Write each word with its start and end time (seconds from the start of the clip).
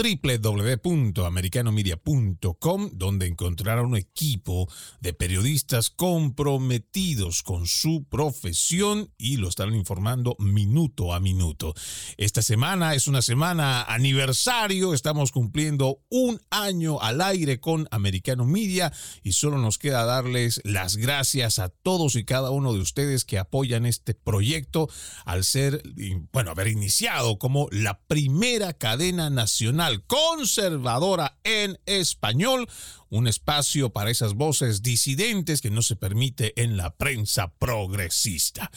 www.americanomedia.com, 0.00 2.90
donde 2.94 3.26
encontrará 3.26 3.82
un 3.82 3.96
equipo 3.96 4.66
de 5.00 5.12
periodistas 5.12 5.90
comprometidos 5.90 7.42
con 7.42 7.66
su 7.66 8.06
profesión 8.08 9.12
y 9.18 9.36
lo 9.36 9.48
estarán 9.48 9.74
informando 9.74 10.36
minuto 10.38 11.12
a 11.12 11.20
minuto. 11.20 11.74
Esta 12.16 12.40
semana 12.40 12.94
es 12.94 13.08
una 13.08 13.20
semana 13.20 13.82
aniversario, 13.82 14.94
estamos 14.94 15.32
cumpliendo 15.32 16.00
un 16.08 16.40
año 16.48 16.98
al 17.02 17.20
aire 17.20 17.60
con 17.60 17.86
Americano 17.90 18.46
Media 18.46 18.90
y 19.22 19.32
solo 19.32 19.58
nos 19.58 19.76
queda 19.76 20.06
darles 20.06 20.62
las 20.64 20.96
gracias 20.96 21.58
a 21.58 21.68
todos 21.68 22.16
y 22.16 22.24
cada 22.24 22.50
uno 22.50 22.72
de 22.72 22.80
ustedes 22.80 23.26
que 23.26 23.38
apoyan 23.38 23.84
este 23.84 24.14
proyecto 24.14 24.88
al 25.26 25.44
ser, 25.44 25.82
bueno, 26.32 26.52
haber 26.52 26.68
iniciado 26.68 27.38
como 27.38 27.68
la 27.70 28.00
primera 28.06 28.72
cadena 28.72 29.28
nacional 29.28 29.89
conservadora 29.98 31.36
en 31.44 31.78
español, 31.86 32.68
un 33.10 33.26
espacio 33.26 33.90
para 33.90 34.10
esas 34.10 34.34
voces 34.34 34.82
disidentes 34.82 35.60
que 35.60 35.70
no 35.70 35.82
se 35.82 35.96
permite 35.96 36.60
en 36.62 36.76
la 36.76 36.94
prensa 36.94 37.52
progresista. 37.58 38.70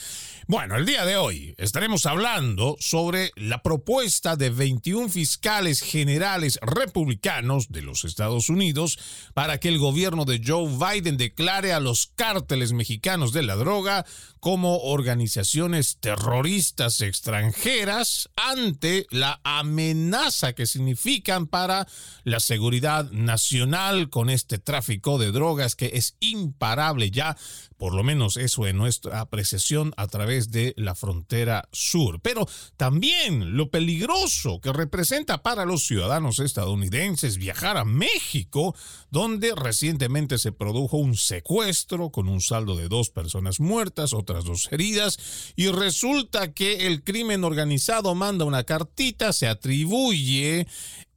Bueno, 0.48 0.76
el 0.76 0.86
día 0.86 1.06
de 1.06 1.18
hoy 1.18 1.56
estaremos 1.58 2.06
hablando 2.06 2.76
sobre 2.80 3.32
la 3.36 3.62
propuesta 3.62 4.36
de 4.36 4.50
21 4.50 5.10
fiscales 5.10 5.82
generales 5.82 6.60
republicanos 6.62 7.72
de 7.72 7.84
los 7.84 8.06
Estados 8.06 8.50
Unidos 8.50 9.00
para 9.34 9.60
que 9.60 9.70
el 9.70 9.78
gobierno 9.78 10.26
de 10.26 10.42
Joe 10.46 10.68
Biden 10.68 11.18
declare 11.18 11.74
a 11.74 11.80
los 11.80 12.08
cárteles 12.16 12.74
mexicanos 12.74 13.34
de 13.34 13.44
la 13.44 13.56
droga 13.56 14.06
como 14.40 14.80
organizaciones 14.80 15.98
terroristas 16.02 17.00
extranjeras 17.00 18.30
ante 18.36 19.08
la 19.10 19.40
amenaza 19.44 20.52
que 20.52 20.66
significan 20.66 21.48
para 21.48 21.88
la 22.26 22.42
seguridad 22.42 23.10
nacional 23.12 24.10
este 24.30 24.58
tráfico 24.58 25.18
de 25.18 25.32
drogas 25.32 25.76
que 25.76 25.92
es 25.94 26.16
imparable 26.20 27.12
ya, 27.12 27.38
por 27.78 27.94
lo 27.94 28.04
menos 28.04 28.38
eso 28.38 28.68
en 28.68 28.78
nuestra 28.78 29.20
apreciación 29.20 29.94
a 29.98 30.08
través 30.08 30.52
de 30.52 30.74
la 30.78 30.96
frontera 30.96 31.68
sur. 31.72 32.20
Pero 32.22 32.48
también 32.78 33.58
lo 33.58 33.70
peligroso 33.70 34.62
que 34.62 34.72
representa 34.74 35.44
para 35.44 35.66
los 35.66 35.86
ciudadanos 35.86 36.40
estadounidenses 36.40 37.38
viajar 37.38 37.78
a 37.78 37.86
México, 37.86 38.76
donde 39.10 39.54
recientemente 39.56 40.38
se 40.38 40.52
produjo 40.52 40.98
un 40.98 41.16
secuestro 41.16 42.12
con 42.12 42.28
un 42.28 42.42
saldo 42.42 42.76
de 42.76 42.88
dos 42.88 43.10
personas 43.10 43.60
muertas, 43.60 44.14
otras 44.14 44.44
dos 44.44 44.70
heridas, 44.72 45.54
y 45.56 45.68
resulta 45.68 46.54
que 46.54 46.88
el 46.88 47.04
crimen 47.04 47.44
organizado 47.44 48.16
manda 48.16 48.46
una 48.46 48.64
cartita, 48.64 49.34
se 49.34 49.48
atribuye 49.48 50.68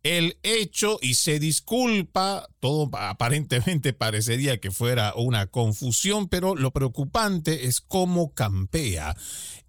el 0.03 0.39
hecho 0.43 0.99
y 1.03 1.15
se 1.15 1.41
disculpa. 1.41 2.49
Todo 2.67 2.91
aparentemente 2.95 3.93
parecería 3.93 4.59
que 4.59 4.73
fuera 4.73 5.15
una 5.15 5.47
confusión, 5.47 6.27
pero 6.27 6.57
lo 6.57 6.73
preocupante 6.73 7.69
es 7.69 7.81
cómo 7.81 8.35
campea 8.35 9.15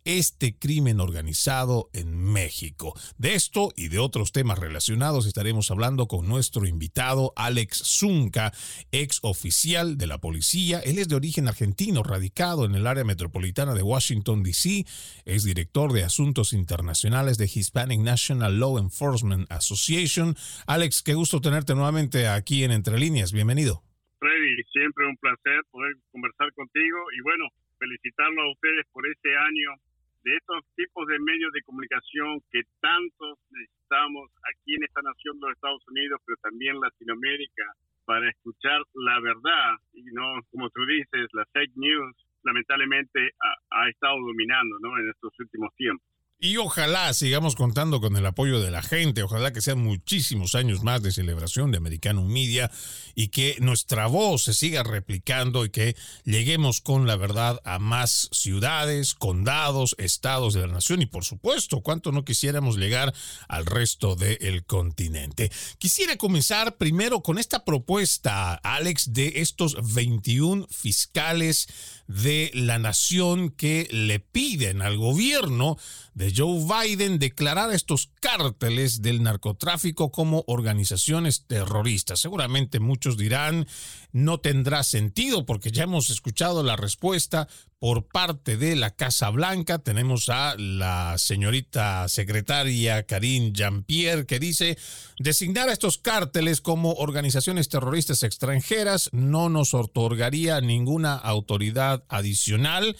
este 0.08 0.58
crimen 0.58 1.02
organizado 1.02 1.90
en 1.92 2.18
México. 2.18 2.98
De 3.18 3.36
esto 3.36 3.74
y 3.76 3.90
de 3.90 4.00
otros 4.00 4.32
temas 4.32 4.58
relacionados 4.58 5.26
estaremos 5.26 5.70
hablando 5.70 6.08
con 6.08 6.30
nuestro 6.30 6.66
invitado 6.66 7.34
Alex 7.36 7.82
Zunca, 7.84 8.54
ex 8.94 9.20
oficial 9.22 9.98
de 9.98 10.08
la 10.08 10.20
policía. 10.20 10.80
Él 10.80 10.98
es 10.98 11.10
de 11.10 11.16
origen 11.16 11.50
argentino, 11.50 12.04
radicado 12.04 12.64
en 12.64 12.76
el 12.76 12.88
área 12.88 13.04
metropolitana 13.04 13.74
de 13.74 13.84
Washington, 13.84 14.44
D.C. 14.44 14.86
Es 15.26 15.44
director 15.44 15.92
de 15.92 16.06
asuntos 16.06 16.54
internacionales 16.54 17.38
de 17.38 17.52
Hispanic 17.54 18.00
National 18.00 18.62
Law 18.62 18.78
Enforcement 18.78 19.52
Association. 19.52 20.38
Alex, 20.68 21.02
qué 21.02 21.16
gusto 21.16 21.42
tenerte 21.42 21.76
nuevamente 21.76 22.30
aquí 22.30 22.64
en 22.64 22.72
Entre 22.88 23.04
Líneas. 23.04 23.36
Bienvenido. 23.36 23.84
Freddy, 24.16 24.64
siempre 24.72 25.04
un 25.12 25.18
placer 25.18 25.60
poder 25.72 25.92
conversar 26.10 26.48
contigo 26.54 27.00
y 27.12 27.20
bueno, 27.20 27.44
felicitarlo 27.78 28.44
a 28.44 28.52
ustedes 28.54 28.88
por 28.94 29.04
este 29.06 29.36
año 29.36 29.76
de 30.24 30.32
estos 30.32 30.64
tipos 30.78 31.06
de 31.08 31.20
medios 31.20 31.52
de 31.52 31.64
comunicación 31.64 32.40
que 32.50 32.64
tantos 32.80 33.44
necesitamos 33.52 34.32
aquí 34.48 34.76
en 34.80 34.88
esta 34.88 35.02
nación 35.02 35.36
de 35.36 35.48
los 35.48 35.56
Estados 35.60 35.84
Unidos, 35.90 36.22
pero 36.24 36.38
también 36.40 36.80
Latinoamérica, 36.80 37.66
para 38.06 38.30
escuchar 38.30 38.80
la 38.94 39.20
verdad 39.20 39.76
y 39.92 40.08
no, 40.16 40.24
como 40.50 40.70
tú 40.70 40.80
dices, 40.88 41.28
la 41.34 41.44
fake 41.52 41.76
news 41.76 42.16
lamentablemente 42.44 43.36
ha, 43.36 43.84
ha 43.84 43.90
estado 43.90 44.16
dominando 44.16 44.80
¿no? 44.80 44.98
en 44.98 45.10
estos 45.10 45.38
últimos 45.44 45.76
tiempos. 45.76 46.07
Y 46.40 46.58
ojalá 46.58 47.12
sigamos 47.16 47.56
contando 47.56 48.00
con 48.00 48.16
el 48.16 48.24
apoyo 48.24 48.60
de 48.60 48.70
la 48.70 48.84
gente, 48.84 49.24
ojalá 49.24 49.52
que 49.52 49.62
sean 49.62 49.80
muchísimos 49.80 50.54
años 50.54 50.84
más 50.84 51.02
de 51.02 51.12
celebración 51.12 51.72
de 51.72 51.78
Americano 51.78 52.24
Media 52.26 52.70
y 53.16 53.30
que 53.30 53.56
nuestra 53.60 54.06
voz 54.06 54.44
se 54.44 54.54
siga 54.54 54.84
replicando 54.84 55.66
y 55.66 55.72
que 55.72 55.96
lleguemos 56.26 56.80
con 56.80 57.08
la 57.08 57.16
verdad 57.16 57.60
a 57.64 57.80
más 57.80 58.30
ciudades, 58.32 59.16
condados, 59.16 59.96
estados 59.98 60.54
de 60.54 60.62
la 60.62 60.74
nación 60.74 61.02
y 61.02 61.08
por 61.08 61.26
supuesto, 61.26 61.82
cuánto 61.82 62.12
no 62.12 62.24
quisiéramos 62.24 62.78
llegar 62.78 63.16
al 63.48 63.66
resto 63.66 64.16
del 64.16 64.64
continente. 64.64 65.52
Quisiera 65.80 66.18
comenzar 66.18 66.78
primero 66.78 67.24
con 67.24 67.40
esta 67.40 67.66
propuesta, 67.66 68.54
Alex, 68.54 69.12
de 69.12 69.34
estos 69.38 69.96
21 69.96 70.68
fiscales 70.70 71.68
de 72.08 72.52
la 72.54 72.78
nación 72.78 73.50
que 73.50 73.88
le 73.92 74.20
piden 74.20 74.84
al 74.84 74.98
gobierno 74.98 75.78
de 76.14 76.27
Joe 76.36 76.64
Biden 76.64 77.20
declarar 77.20 77.74
estos 77.74 78.12
cárteles 78.20 79.02
del 79.02 79.24
narcotráfico 79.24 80.12
como 80.12 80.44
organizaciones 80.48 81.46
terroristas. 81.46 82.20
Seguramente 82.20 82.80
muchos 82.80 83.18
dirán, 83.18 83.68
no 84.12 84.40
tendrá 84.40 84.84
sentido 84.84 85.46
porque 85.46 85.72
ya 85.72 85.84
hemos 85.84 86.10
escuchado 86.10 86.64
la 86.64 86.76
respuesta 86.76 87.48
por 87.80 88.08
parte 88.08 88.58
de 88.58 88.76
la 88.76 88.92
Casa 88.92 89.30
Blanca. 89.30 89.80
Tenemos 89.80 90.30
a 90.30 90.56
la 90.58 91.18
señorita 91.18 92.08
secretaria 92.08 93.04
Karine 93.04 93.52
Jean-Pierre 93.54 94.26
que 94.26 94.40
dice, 94.40 94.78
designar 95.20 95.70
a 95.70 95.74
estos 95.74 95.98
cárteles 95.98 96.62
como 96.62 96.94
organizaciones 96.94 97.70
terroristas 97.70 98.24
extranjeras 98.24 99.10
no 99.12 99.50
nos 99.50 99.74
otorgaría 99.74 100.62
ninguna 100.62 101.16
autoridad 101.16 102.04
adicional 102.10 102.96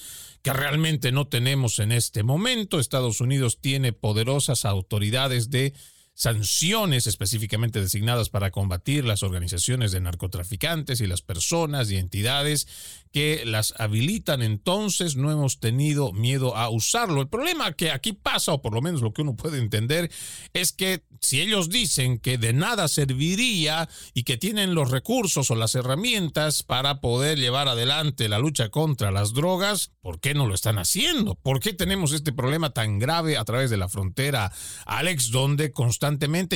que 0.48 0.54
realmente 0.54 1.12
no 1.12 1.28
tenemos 1.28 1.80
en 1.80 1.92
este 1.92 2.24
momento. 2.24 2.80
Estados 2.80 3.20
Unidos 3.20 3.60
tiene 3.60 3.92
poderosas 3.92 4.64
autoridades 4.64 5.50
de 5.50 5.74
sanciones 6.18 7.06
específicamente 7.06 7.80
designadas 7.80 8.30
para 8.30 8.50
combatir 8.50 9.06
las 9.06 9.22
organizaciones 9.22 9.92
de 9.92 10.02
narcotraficantes 10.02 11.00
y 11.00 11.06
las 11.06 11.22
personas 11.22 11.92
y 11.92 11.98
entidades 11.98 12.68
que 13.12 13.44
las 13.46 13.76
habilitan, 13.78 14.42
entonces 14.42 15.16
no 15.16 15.32
hemos 15.32 15.60
tenido 15.60 16.14
miedo 16.14 16.58
a 16.58 16.70
usarlo. 16.70 17.22
El 17.22 17.30
problema 17.30 17.72
que 17.74 17.92
aquí 17.92 18.14
pasa, 18.14 18.52
o 18.54 18.64
por 18.64 18.74
lo 18.74 18.82
menos 18.82 19.02
lo 19.02 19.14
que 19.14 19.22
uno 19.22 19.36
puede 19.36 19.60
entender, 19.60 20.12
es 20.54 20.74
que 20.74 21.04
si 21.22 21.40
ellos 21.40 21.70
dicen 21.70 22.18
que 22.18 22.40
de 22.40 22.52
nada 22.52 22.88
serviría 22.88 23.88
y 24.16 24.24
que 24.24 24.38
tienen 24.38 24.74
los 24.74 24.90
recursos 24.90 25.52
o 25.52 25.56
las 25.56 25.76
herramientas 25.76 26.64
para 26.64 27.00
poder 27.00 27.38
llevar 27.38 27.68
adelante 27.68 28.28
la 28.28 28.40
lucha 28.40 28.70
contra 28.70 29.12
las 29.12 29.34
drogas, 29.34 29.92
¿por 30.02 30.20
qué 30.20 30.34
no 30.34 30.48
lo 30.48 30.56
están 30.56 30.80
haciendo? 30.80 31.36
¿Por 31.36 31.60
qué 31.60 31.74
tenemos 31.74 32.12
este 32.12 32.34
problema 32.34 32.72
tan 32.72 32.98
grave 32.98 33.38
a 33.38 33.46
través 33.46 33.70
de 33.70 33.78
la 33.78 33.88
frontera, 33.88 34.52
Alex, 34.86 35.30
donde 35.30 35.72
constantemente 35.72 36.07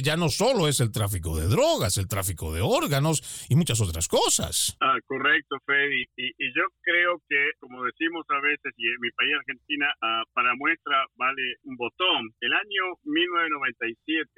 ya 0.02 0.16
no 0.16 0.30
solo 0.30 0.68
es 0.68 0.80
el 0.80 0.92
tráfico 0.92 1.36
de 1.36 1.48
drogas, 1.48 1.98
el 1.98 2.08
tráfico 2.08 2.54
de 2.54 2.62
órganos 2.62 3.46
y 3.50 3.56
muchas 3.56 3.82
otras 3.82 4.08
cosas? 4.08 4.78
Ah, 4.80 4.98
correcto, 5.06 5.58
Freddy. 5.66 6.04
Y, 6.16 6.28
y 6.38 6.48
yo 6.56 6.64
creo 6.82 7.22
que, 7.28 7.52
como 7.60 7.84
decimos 7.84 8.26
a 8.30 8.40
veces, 8.40 8.74
y 8.78 8.88
en 8.88 9.00
mi 9.02 9.12
país, 9.12 9.34
Argentina, 9.40 9.88
uh, 10.02 10.24
para 10.34 10.56
muestra 10.56 11.06
vale 11.16 11.56
un 11.64 11.76
botón. 11.76 12.32
El 12.40 12.54
año 12.54 12.96
1997, 13.04 14.30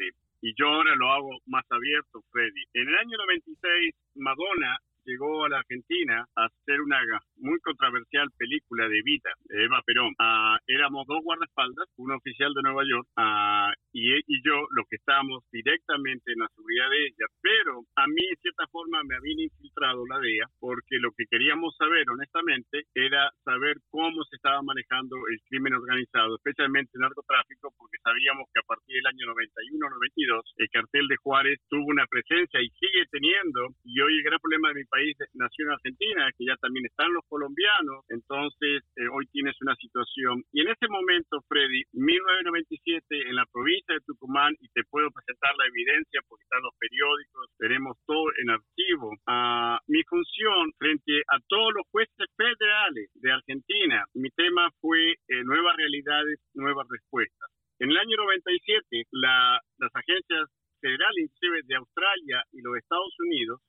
y 0.42 0.54
yo 0.58 0.68
ahora 0.68 0.96
lo 0.96 1.12
hago 1.12 1.30
más 1.46 1.66
abierto, 1.70 2.22
Freddy. 2.32 2.64
En 2.74 2.88
el 2.90 2.96
año 2.96 3.18
96, 3.18 3.96
Madonna 4.16 4.78
llegó 5.06 5.46
a 5.46 5.50
la 5.50 5.60
Argentina 5.60 6.26
a 6.36 6.46
hacer 6.46 6.82
una 6.82 7.00
muy 7.38 7.60
controversial 7.60 8.30
película 8.38 8.88
de 8.88 9.02
Vita, 9.04 9.30
de 9.46 9.66
Eva 9.66 9.82
Perón. 9.86 10.14
Uh, 10.20 10.58
éramos 10.68 11.06
dos 11.08 11.22
guardaespaldas, 11.24 11.88
un 11.98 12.12
oficial 12.12 12.54
de 12.54 12.62
Nueva 12.62 12.84
York 12.88 13.08
uh, 13.18 13.72
y, 13.92 14.16
y 14.16 14.42
yo 14.44 14.56
lo 14.72 14.84
que 14.90 14.98
estamos 14.98 15.44
directamente 15.52 16.32
en 16.32 16.40
la 16.40 16.48
seguridad 16.56 16.90
de 16.90 17.06
ella, 17.08 17.28
pero 17.42 17.84
a 17.96 18.08
mí 18.08 18.24
en 18.30 18.38
cierta 18.42 18.66
forma 18.72 19.04
me 19.04 19.16
habían 19.16 19.40
infiltrado 19.40 20.06
la 20.08 20.20
DEA 20.20 20.48
porque 20.60 20.98
lo 21.00 21.12
que 21.12 21.26
queríamos 21.30 21.76
saber 21.78 22.10
honestamente 22.10 22.84
era 22.94 23.30
saber 23.44 23.78
cómo 23.90 24.24
se 24.26 24.36
estaba 24.36 24.62
manejando 24.62 25.18
el 25.30 25.40
crimen 25.50 25.74
organizado, 25.74 26.36
especialmente 26.36 26.92
el 26.96 27.02
narcotráfico, 27.02 27.74
porque 27.78 27.98
sabíamos 28.04 28.48
que 28.54 28.60
a 28.60 28.68
partir 28.68 28.96
del 28.96 29.08
año 29.08 29.34
91-92 29.34 30.42
el 30.58 30.70
cartel 30.70 31.08
de 31.08 31.18
Juárez 31.18 31.60
tuvo 31.70 31.86
una 31.88 32.06
presencia 32.08 32.62
y 32.62 32.70
sigue 32.80 33.06
teniendo, 33.12 33.70
y 33.84 34.00
hoy 34.02 34.18
el 34.18 34.24
gran 34.24 34.40
problema 34.40 34.70
de 34.70 34.76
mi 34.76 34.86
país 34.94 35.18
nació 35.34 35.66
en 35.66 35.74
Argentina, 35.74 36.30
que 36.38 36.46
ya 36.46 36.56
también 36.62 36.86
están 36.86 37.10
los 37.14 37.26
colombianos, 37.26 38.06
entonces 38.10 38.86
eh, 38.96 39.10
hoy 39.10 39.26
tienes 39.34 39.58
una 39.62 39.74
situación. 39.76 40.44
Y 40.54 40.62
en 40.62 40.70
ese 40.70 40.88
momento, 40.88 41.42
Freddy, 41.50 41.82
1997 41.94 43.02
en 43.10 43.36
la 43.36 43.46
provincia 43.50 43.96
de 43.98 44.06
Tucumán 44.06 44.54
y 44.62 44.70
te 44.70 44.84
puedo 44.86 45.10
presentar 45.10 45.50
la 45.58 45.66
evidencia 45.66 46.22
porque 46.30 46.44
están 46.46 46.62
los 46.62 46.78
periódicos, 46.78 47.50
tenemos 47.58 47.98
todo 48.06 48.30
en 48.38 48.50
archivo. 48.54 49.10
Uh, 49.26 49.82
mi 49.88 50.04
función 50.06 50.72
frente 50.78 51.26
a 51.34 51.42
todos 51.50 51.74
los 51.74 51.86
jueces 51.90 52.30
federales 52.38 53.10
de 53.16 53.32
Argentina, 53.32 54.06
mi 54.14 54.30
tema 54.38 54.70
fue 54.80 55.18
eh, 55.18 55.44
nuevas 55.44 55.76
realidades, 55.76 56.38
nuevas 56.54 56.86
respuestas. 56.90 57.50
En 57.80 57.90
el 57.90 57.98
año 57.98 58.16
97, 58.18 59.10
la, 59.12 59.60
las 59.80 59.92
agencias 59.96 60.46
federales, 60.80 61.18
inclusive 61.18 61.62
de 61.66 61.76
Australia 61.76 62.44
y 62.52 62.62
los 62.62 62.78
Estados 62.78 63.14
Unidos, 63.20 63.60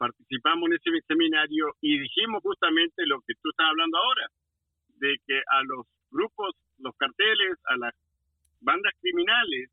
participamos 0.00 0.68
en 0.68 0.68
ese 0.68 0.68
seminario 1.06 1.74
y 1.80 1.98
dijimos 1.98 2.42
justamente 2.42 3.06
lo 3.06 3.20
que 3.20 3.34
tú 3.42 3.50
estás 3.50 3.66
hablando 3.68 3.98
ahora, 3.98 4.26
de 4.98 5.16
que 5.26 5.38
a 5.38 5.62
los 5.64 5.86
grupos, 6.10 6.54
los 6.78 6.94
carteles, 6.96 7.58
a 7.64 7.76
las 7.76 7.94
bandas 8.60 8.92
criminales 9.00 9.70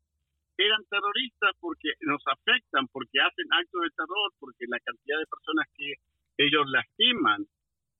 eran 0.56 0.84
terroristas 0.90 1.52
porque 1.60 1.92
nos 2.00 2.22
afectan, 2.26 2.88
porque 2.88 3.20
hacen 3.20 3.46
actos 3.52 3.82
de 3.82 3.90
terror, 3.90 4.32
porque 4.40 4.66
la 4.66 4.80
cantidad 4.80 5.18
de 5.18 5.26
personas 5.26 5.66
que 5.76 5.94
ellos 6.38 6.66
lastiman 6.70 7.46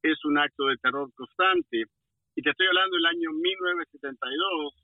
es 0.02 0.24
un 0.24 0.38
acto 0.38 0.66
de 0.66 0.76
terror 0.78 1.10
constante. 1.14 1.84
Y 2.34 2.42
te 2.42 2.50
estoy 2.50 2.66
hablando 2.66 2.96
del 2.96 3.06
año 3.06 3.30
1972, 3.32 4.74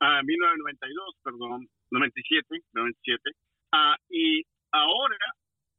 ah, 0.00 0.22
1992, 0.22 1.14
perdón, 1.22 1.68
97, 1.90 2.62
97. 2.72 3.30
Ah, 3.72 3.96
y 4.08 4.42
ahora 4.72 5.18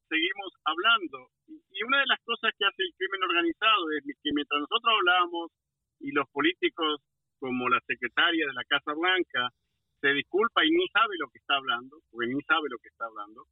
seguimos 0.07 0.53
hablando. 0.63 1.34
Y 1.75 1.83
una 1.83 1.99
de 1.99 2.07
las 2.07 2.23
cosas 2.23 2.55
que 2.57 2.63
hace 2.63 2.83
el 2.87 2.95
crimen 2.95 3.21
organizado 3.27 3.91
es 3.91 4.03
que 4.23 4.31
mientras 4.31 4.63
nosotros 4.63 4.95
hablábamos 4.95 5.51
y 5.99 6.11
los 6.11 6.23
políticos 6.31 7.03
como 7.39 7.67
la 7.67 7.81
secretaria 7.85 8.47
de 8.47 8.53
la 8.53 8.63
Casa 8.63 8.93
Blanca, 8.95 9.51
se 9.99 10.09
disculpa 10.13 10.63
y 10.63 10.71
ni 10.71 10.87
sabe 10.87 11.19
lo 11.19 11.27
que 11.27 11.39
está 11.39 11.55
hablando, 11.55 11.99
porque 12.09 12.27
ni 12.31 12.41
sabe 12.43 12.69
lo 12.71 12.77
que 12.79 12.87
está 12.87 13.05
hablando. 13.05 13.43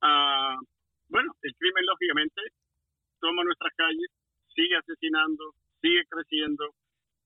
Ah, 0.00 0.56
bueno, 1.08 1.34
el 1.42 1.54
crimen 1.58 1.84
lógicamente 1.86 2.40
toma 3.18 3.42
nuestras 3.42 3.74
calles, 3.74 4.10
sigue 4.54 4.76
asesinando, 4.76 5.54
sigue 5.80 6.06
creciendo. 6.08 6.70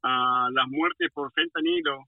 Ah, 0.02 0.48
las 0.52 0.68
muertes 0.68 1.10
por 1.12 1.32
fentanilo 1.32 1.98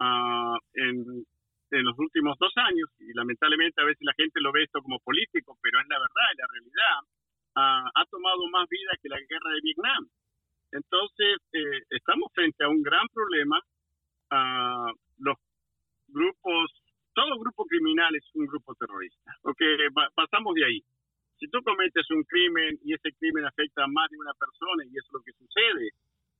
uh, 0.00 0.58
en, 0.74 1.24
en, 1.70 1.84
los 1.84 1.96
últimos 1.98 2.36
dos 2.38 2.52
años, 2.56 2.88
y 2.98 3.12
lamentablemente 3.14 3.80
a 3.80 3.84
veces 3.84 4.02
la 4.02 4.14
gente 4.14 4.40
lo 4.40 4.50
ve 4.50 4.64
esto 4.64 4.82
como 4.82 4.98
político, 5.00 5.56
pero 5.62 5.80
es 5.80 5.86
la 5.88 5.98
verdad, 5.98 6.32
es 6.32 6.38
la 6.38 6.46
realidad, 6.50 6.98
ha 7.56 8.04
tomado 8.10 8.48
más 8.50 8.68
vida 8.68 8.92
que 9.02 9.08
la 9.08 9.18
guerra 9.18 9.50
de 9.54 9.60
Vietnam. 9.62 10.08
Entonces, 10.74 11.38
eh, 11.52 11.86
estamos 11.90 12.32
frente 12.34 12.64
a 12.64 12.68
un 12.68 12.82
gran 12.82 13.06
problema. 13.14 13.60
Uh, 14.30 14.90
los 15.18 15.38
grupos, 16.08 16.70
todo 17.14 17.38
grupo 17.38 17.64
criminal 17.66 18.14
es 18.16 18.24
un 18.34 18.46
grupo 18.46 18.74
terrorista. 18.74 19.30
Ok, 19.42 19.60
pasamos 20.14 20.54
de 20.54 20.64
ahí. 20.64 20.80
Si 21.38 21.46
tú 21.48 21.62
cometes 21.62 22.10
un 22.10 22.24
crimen 22.24 22.78
y 22.82 22.94
ese 22.94 23.12
crimen 23.18 23.44
afecta 23.44 23.84
a 23.84 23.86
más 23.86 24.10
de 24.10 24.18
una 24.18 24.34
persona 24.34 24.84
y 24.84 24.98
eso 24.98 25.06
es 25.06 25.12
lo 25.12 25.22
que 25.22 25.32
sucede, 25.32 25.90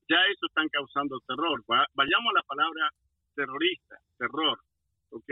ya 0.08 0.18
eso 0.26 0.46
están 0.46 0.68
causando 0.68 1.20
terror. 1.26 1.62
Vayamos 1.94 2.30
a 2.30 2.38
la 2.38 2.42
palabra 2.42 2.90
terrorista, 3.36 3.96
terror. 4.18 4.58
Ok, 5.10 5.30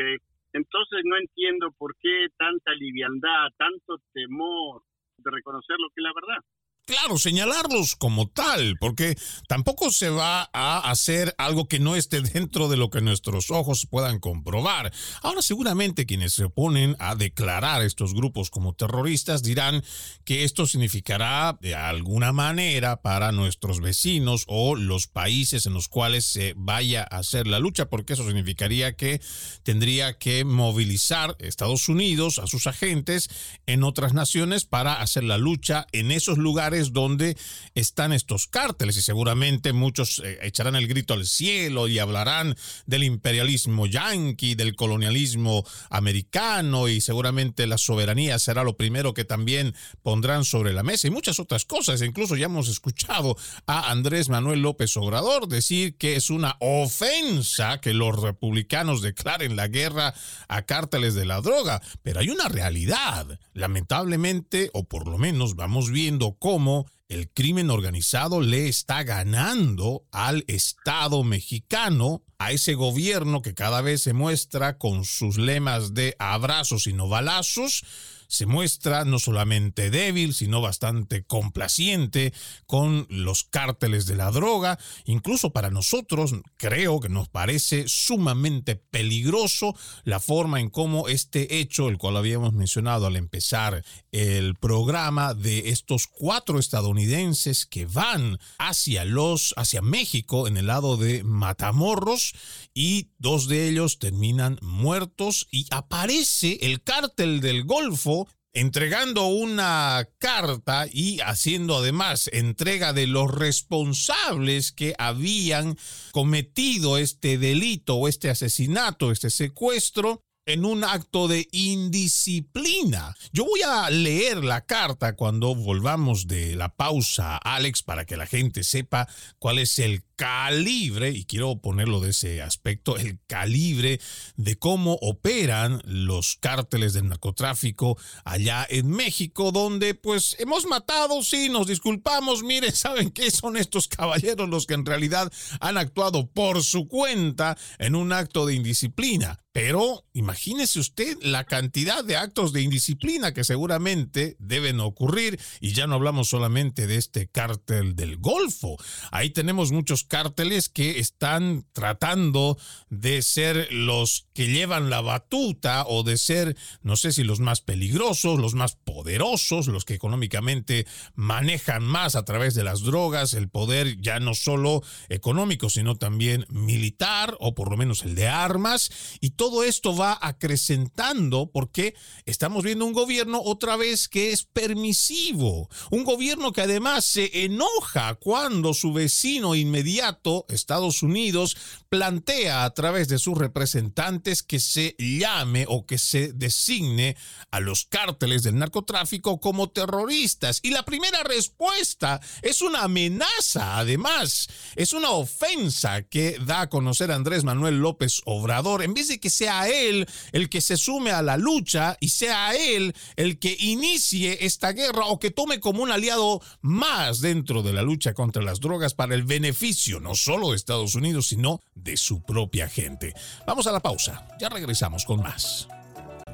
entonces 0.52 1.02
no 1.04 1.16
entiendo 1.16 1.72
por 1.76 1.96
qué 1.96 2.28
tanta 2.38 2.72
liviandad, 2.74 3.48
tanto 3.58 3.98
temor 4.12 4.82
de 5.22 5.30
reconocer 5.30 5.76
lo 5.78 5.88
que 5.90 6.00
es 6.00 6.04
la 6.04 6.12
verdad. 6.14 6.44
Claro, 6.84 7.16
señalarlos 7.16 7.94
como 7.94 8.28
tal, 8.28 8.76
porque 8.80 9.16
tampoco 9.46 9.92
se 9.92 10.10
va 10.10 10.50
a 10.52 10.90
hacer 10.90 11.32
algo 11.38 11.68
que 11.68 11.78
no 11.78 11.94
esté 11.94 12.20
dentro 12.34 12.68
de 12.68 12.76
lo 12.76 12.90
que 12.90 13.00
nuestros 13.00 13.52
ojos 13.52 13.86
puedan 13.88 14.18
comprobar. 14.18 14.92
Ahora 15.22 15.42
seguramente 15.42 16.06
quienes 16.06 16.32
se 16.34 16.44
oponen 16.44 16.96
a 16.98 17.14
declarar 17.14 17.82
estos 17.82 18.14
grupos 18.14 18.50
como 18.50 18.74
terroristas 18.74 19.44
dirán 19.44 19.84
que 20.24 20.42
esto 20.42 20.66
significará 20.66 21.56
de 21.60 21.76
alguna 21.76 22.32
manera 22.32 23.00
para 23.00 23.30
nuestros 23.30 23.80
vecinos 23.80 24.42
o 24.48 24.74
los 24.74 25.06
países 25.06 25.66
en 25.66 25.74
los 25.74 25.86
cuales 25.86 26.26
se 26.26 26.54
vaya 26.56 27.06
a 27.08 27.18
hacer 27.18 27.46
la 27.46 27.60
lucha, 27.60 27.88
porque 27.90 28.14
eso 28.14 28.26
significaría 28.26 28.96
que 28.96 29.20
tendría 29.62 30.18
que 30.18 30.44
movilizar 30.44 31.36
Estados 31.38 31.88
Unidos 31.88 32.40
a 32.40 32.48
sus 32.48 32.66
agentes 32.66 33.30
en 33.66 33.84
otras 33.84 34.14
naciones 34.14 34.64
para 34.64 34.94
hacer 34.94 35.22
la 35.22 35.38
lucha 35.38 35.86
en 35.92 36.10
esos 36.10 36.38
lugares 36.38 36.71
donde 36.92 37.36
están 37.74 38.12
estos 38.12 38.46
cárteles 38.46 38.96
y 38.96 39.02
seguramente 39.02 39.72
muchos 39.72 40.20
eh, 40.24 40.38
echarán 40.42 40.76
el 40.76 40.88
grito 40.88 41.14
al 41.14 41.26
cielo 41.26 41.88
y 41.88 41.98
hablarán 41.98 42.56
del 42.86 43.04
imperialismo 43.04 43.86
yanqui, 43.86 44.54
del 44.54 44.74
colonialismo 44.74 45.64
americano 45.90 46.88
y 46.88 47.00
seguramente 47.00 47.66
la 47.66 47.78
soberanía 47.78 48.38
será 48.38 48.64
lo 48.64 48.76
primero 48.76 49.14
que 49.14 49.24
también 49.24 49.74
pondrán 50.02 50.44
sobre 50.44 50.72
la 50.72 50.82
mesa 50.82 51.06
y 51.06 51.10
muchas 51.10 51.38
otras 51.38 51.64
cosas. 51.64 52.02
Incluso 52.02 52.36
ya 52.36 52.46
hemos 52.46 52.68
escuchado 52.68 53.36
a 53.66 53.90
Andrés 53.90 54.28
Manuel 54.28 54.62
López 54.62 54.96
Obrador 54.96 55.48
decir 55.48 55.96
que 55.96 56.16
es 56.16 56.30
una 56.30 56.56
ofensa 56.60 57.80
que 57.80 57.94
los 57.94 58.20
republicanos 58.20 59.02
declaren 59.02 59.56
la 59.56 59.68
guerra 59.68 60.14
a 60.48 60.62
cárteles 60.62 61.14
de 61.14 61.26
la 61.26 61.40
droga, 61.40 61.82
pero 62.02 62.20
hay 62.20 62.30
una 62.30 62.48
realidad. 62.48 63.38
Lamentablemente, 63.52 64.70
o 64.72 64.84
por 64.84 65.08
lo 65.08 65.18
menos 65.18 65.54
vamos 65.56 65.90
viendo 65.90 66.36
cómo 66.38 66.61
el 67.08 67.28
crimen 67.30 67.70
organizado 67.70 68.40
le 68.40 68.68
está 68.68 69.02
ganando 69.02 70.04
al 70.12 70.44
Estado 70.48 71.22
mexicano, 71.24 72.22
a 72.38 72.52
ese 72.52 72.74
gobierno 72.74 73.42
que 73.42 73.54
cada 73.54 73.82
vez 73.82 74.02
se 74.02 74.14
muestra 74.14 74.78
con 74.78 75.04
sus 75.04 75.36
lemas 75.36 75.94
de 75.94 76.16
abrazos 76.18 76.86
y 76.86 76.92
no 76.92 77.08
balazos, 77.08 77.84
se 78.32 78.46
muestra 78.46 79.04
no 79.04 79.18
solamente 79.18 79.90
débil, 79.90 80.32
sino 80.32 80.62
bastante 80.62 81.22
complaciente 81.22 82.32
con 82.64 83.06
los 83.10 83.44
cárteles 83.44 84.06
de 84.06 84.16
la 84.16 84.30
droga. 84.30 84.78
Incluso 85.04 85.52
para 85.52 85.70
nosotros 85.70 86.36
creo 86.56 86.98
que 86.98 87.10
nos 87.10 87.28
parece 87.28 87.84
sumamente 87.88 88.74
peligroso 88.74 89.76
la 90.04 90.18
forma 90.18 90.60
en 90.60 90.70
cómo 90.70 91.08
este 91.08 91.58
hecho, 91.58 91.90
el 91.90 91.98
cual 91.98 92.16
habíamos 92.16 92.54
mencionado 92.54 93.06
al 93.06 93.16
empezar 93.16 93.84
el 94.12 94.54
programa 94.54 95.32
de 95.32 95.70
estos 95.70 96.06
cuatro 96.06 96.58
estadounidenses 96.58 97.66
que 97.66 97.86
van 97.86 98.38
hacia 98.58 99.04
los 99.04 99.54
hacia 99.56 99.80
México 99.80 100.46
en 100.46 100.58
el 100.58 100.66
lado 100.66 100.98
de 100.98 101.24
Matamorros 101.24 102.34
y 102.74 103.08
dos 103.18 103.48
de 103.48 103.68
ellos 103.68 103.98
terminan 103.98 104.58
muertos 104.60 105.48
y 105.50 105.66
aparece 105.70 106.58
el 106.60 106.82
cártel 106.82 107.40
del 107.40 107.64
Golfo 107.64 108.28
entregando 108.52 109.26
una 109.28 110.06
carta 110.18 110.86
y 110.92 111.20
haciendo 111.20 111.78
además 111.78 112.28
entrega 112.32 112.92
de 112.92 113.06
los 113.06 113.30
responsables 113.30 114.72
que 114.72 114.94
habían 114.98 115.78
cometido 116.12 116.98
este 116.98 117.38
delito 117.38 117.96
o 117.96 118.08
este 118.08 118.28
asesinato, 118.28 119.10
este 119.10 119.30
secuestro, 119.30 120.22
en 120.46 120.64
un 120.64 120.84
acto 120.84 121.28
de 121.28 121.48
indisciplina. 121.52 123.16
Yo 123.32 123.44
voy 123.44 123.62
a 123.62 123.88
leer 123.90 124.44
la 124.44 124.62
carta 124.62 125.14
cuando 125.14 125.54
volvamos 125.54 126.26
de 126.26 126.56
la 126.56 126.74
pausa, 126.74 127.36
Alex, 127.36 127.82
para 127.82 128.04
que 128.04 128.16
la 128.16 128.26
gente 128.26 128.64
sepa 128.64 129.08
cuál 129.38 129.58
es 129.58 129.78
el 129.78 130.02
calibre, 130.22 131.10
y 131.10 131.24
quiero 131.24 131.56
ponerlo 131.56 131.98
de 131.98 132.10
ese 132.10 132.42
aspecto, 132.42 132.96
el 132.96 133.18
calibre 133.26 134.00
de 134.36 134.56
cómo 134.56 134.96
operan 135.00 135.82
los 135.84 136.36
cárteles 136.36 136.92
del 136.92 137.08
narcotráfico 137.08 137.98
allá 138.24 138.64
en 138.70 138.88
México, 138.88 139.50
donde 139.50 139.96
pues 139.96 140.36
hemos 140.38 140.64
matado, 140.66 141.24
sí, 141.24 141.48
nos 141.48 141.66
disculpamos, 141.66 142.44
miren, 142.44 142.72
¿saben 142.76 143.10
qué 143.10 143.32
son 143.32 143.56
estos 143.56 143.88
caballeros 143.88 144.48
los 144.48 144.66
que 144.66 144.74
en 144.74 144.86
realidad 144.86 145.32
han 145.58 145.76
actuado 145.76 146.30
por 146.30 146.62
su 146.62 146.86
cuenta 146.86 147.58
en 147.80 147.96
un 147.96 148.12
acto 148.12 148.46
de 148.46 148.54
indisciplina? 148.54 149.42
Pero 149.52 150.06
imagínese 150.14 150.80
usted 150.80 151.18
la 151.20 151.44
cantidad 151.44 152.02
de 152.02 152.16
actos 152.16 152.54
de 152.54 152.62
indisciplina 152.62 153.34
que 153.34 153.44
seguramente 153.44 154.34
deben 154.38 154.80
ocurrir 154.80 155.38
y 155.60 155.74
ya 155.74 155.86
no 155.86 155.94
hablamos 155.96 156.30
solamente 156.30 156.86
de 156.86 156.96
este 156.96 157.28
cártel 157.28 157.94
del 157.94 158.16
Golfo. 158.16 158.78
Ahí 159.10 159.28
tenemos 159.28 159.70
muchos 159.70 160.04
cárteles 160.12 160.68
que 160.68 160.98
están 160.98 161.64
tratando 161.72 162.58
de 162.90 163.22
ser 163.22 163.72
los 163.72 164.26
que 164.34 164.48
llevan 164.48 164.90
la 164.90 165.00
batuta 165.00 165.86
o 165.86 166.02
de 166.02 166.18
ser, 166.18 166.54
no 166.82 166.96
sé 166.96 167.12
si 167.12 167.24
los 167.24 167.40
más 167.40 167.62
peligrosos, 167.62 168.38
los 168.38 168.52
más 168.52 168.76
poderosos, 168.76 169.68
los 169.68 169.86
que 169.86 169.94
económicamente 169.94 170.86
manejan 171.14 171.82
más 171.82 172.14
a 172.14 172.26
través 172.26 172.52
de 172.52 172.62
las 172.62 172.82
drogas, 172.82 173.32
el 173.32 173.48
poder 173.48 174.02
ya 174.02 174.20
no 174.20 174.34
solo 174.34 174.82
económico, 175.08 175.70
sino 175.70 175.96
también 175.96 176.44
militar 176.50 177.34
o 177.40 177.54
por 177.54 177.70
lo 177.70 177.78
menos 177.78 178.02
el 178.02 178.14
de 178.14 178.28
armas. 178.28 178.90
Y 179.20 179.30
todo 179.30 179.64
esto 179.64 179.96
va 179.96 180.18
acrecentando 180.20 181.50
porque 181.50 181.94
estamos 182.26 182.64
viendo 182.64 182.84
un 182.84 182.92
gobierno 182.92 183.40
otra 183.42 183.76
vez 183.76 184.08
que 184.08 184.32
es 184.32 184.44
permisivo, 184.44 185.70
un 185.90 186.04
gobierno 186.04 186.52
que 186.52 186.60
además 186.60 187.06
se 187.06 187.44
enoja 187.46 188.16
cuando 188.16 188.74
su 188.74 188.92
vecino 188.92 189.54
inmediato, 189.54 190.01
Estados 190.48 191.02
Unidos, 191.02 191.56
plantea 191.88 192.64
a 192.64 192.74
través 192.74 193.08
de 193.08 193.18
sus 193.18 193.36
representantes 193.36 194.42
que 194.42 194.60
se 194.60 194.96
llame 194.98 195.64
o 195.68 195.86
que 195.86 195.98
se 195.98 196.32
designe 196.32 197.16
a 197.50 197.60
los 197.60 197.84
cárteles 197.84 198.42
del 198.42 198.58
narcotráfico 198.58 199.40
como 199.40 199.70
terroristas. 199.70 200.60
Y 200.62 200.70
la 200.70 200.84
primera 200.84 201.22
respuesta 201.22 202.20
es 202.42 202.62
una 202.62 202.84
amenaza, 202.84 203.78
además, 203.78 204.48
es 204.76 204.92
una 204.92 205.10
ofensa 205.10 206.02
que 206.02 206.38
da 206.44 206.62
a 206.62 206.68
conocer 206.68 207.12
Andrés 207.12 207.44
Manuel 207.44 207.78
López 207.78 208.22
Obrador, 208.24 208.82
en 208.82 208.94
vez 208.94 209.08
de 209.08 209.20
que 209.20 209.30
sea 209.30 209.68
él 209.68 210.06
el 210.32 210.48
que 210.48 210.60
se 210.60 210.76
sume 210.76 211.10
a 211.10 211.22
la 211.22 211.36
lucha 211.36 211.96
y 212.00 212.08
sea 212.08 212.54
él 212.54 212.94
el 213.16 213.38
que 213.38 213.56
inicie 213.58 214.44
esta 214.46 214.72
guerra 214.72 215.06
o 215.06 215.18
que 215.18 215.30
tome 215.30 215.60
como 215.60 215.82
un 215.82 215.92
aliado 215.92 216.40
más 216.60 217.20
dentro 217.20 217.62
de 217.62 217.72
la 217.72 217.82
lucha 217.82 218.14
contra 218.14 218.42
las 218.42 218.60
drogas 218.60 218.94
para 218.94 219.14
el 219.14 219.24
beneficio 219.24 219.81
no 220.00 220.14
solo 220.14 220.50
de 220.50 220.56
Estados 220.56 220.94
Unidos, 220.94 221.28
sino 221.28 221.60
de 221.74 221.96
su 221.96 222.22
propia 222.22 222.68
gente. 222.68 223.14
Vamos 223.46 223.66
a 223.66 223.72
la 223.72 223.80
pausa, 223.80 224.26
ya 224.40 224.48
regresamos 224.48 225.04
con 225.04 225.20
más. 225.20 225.68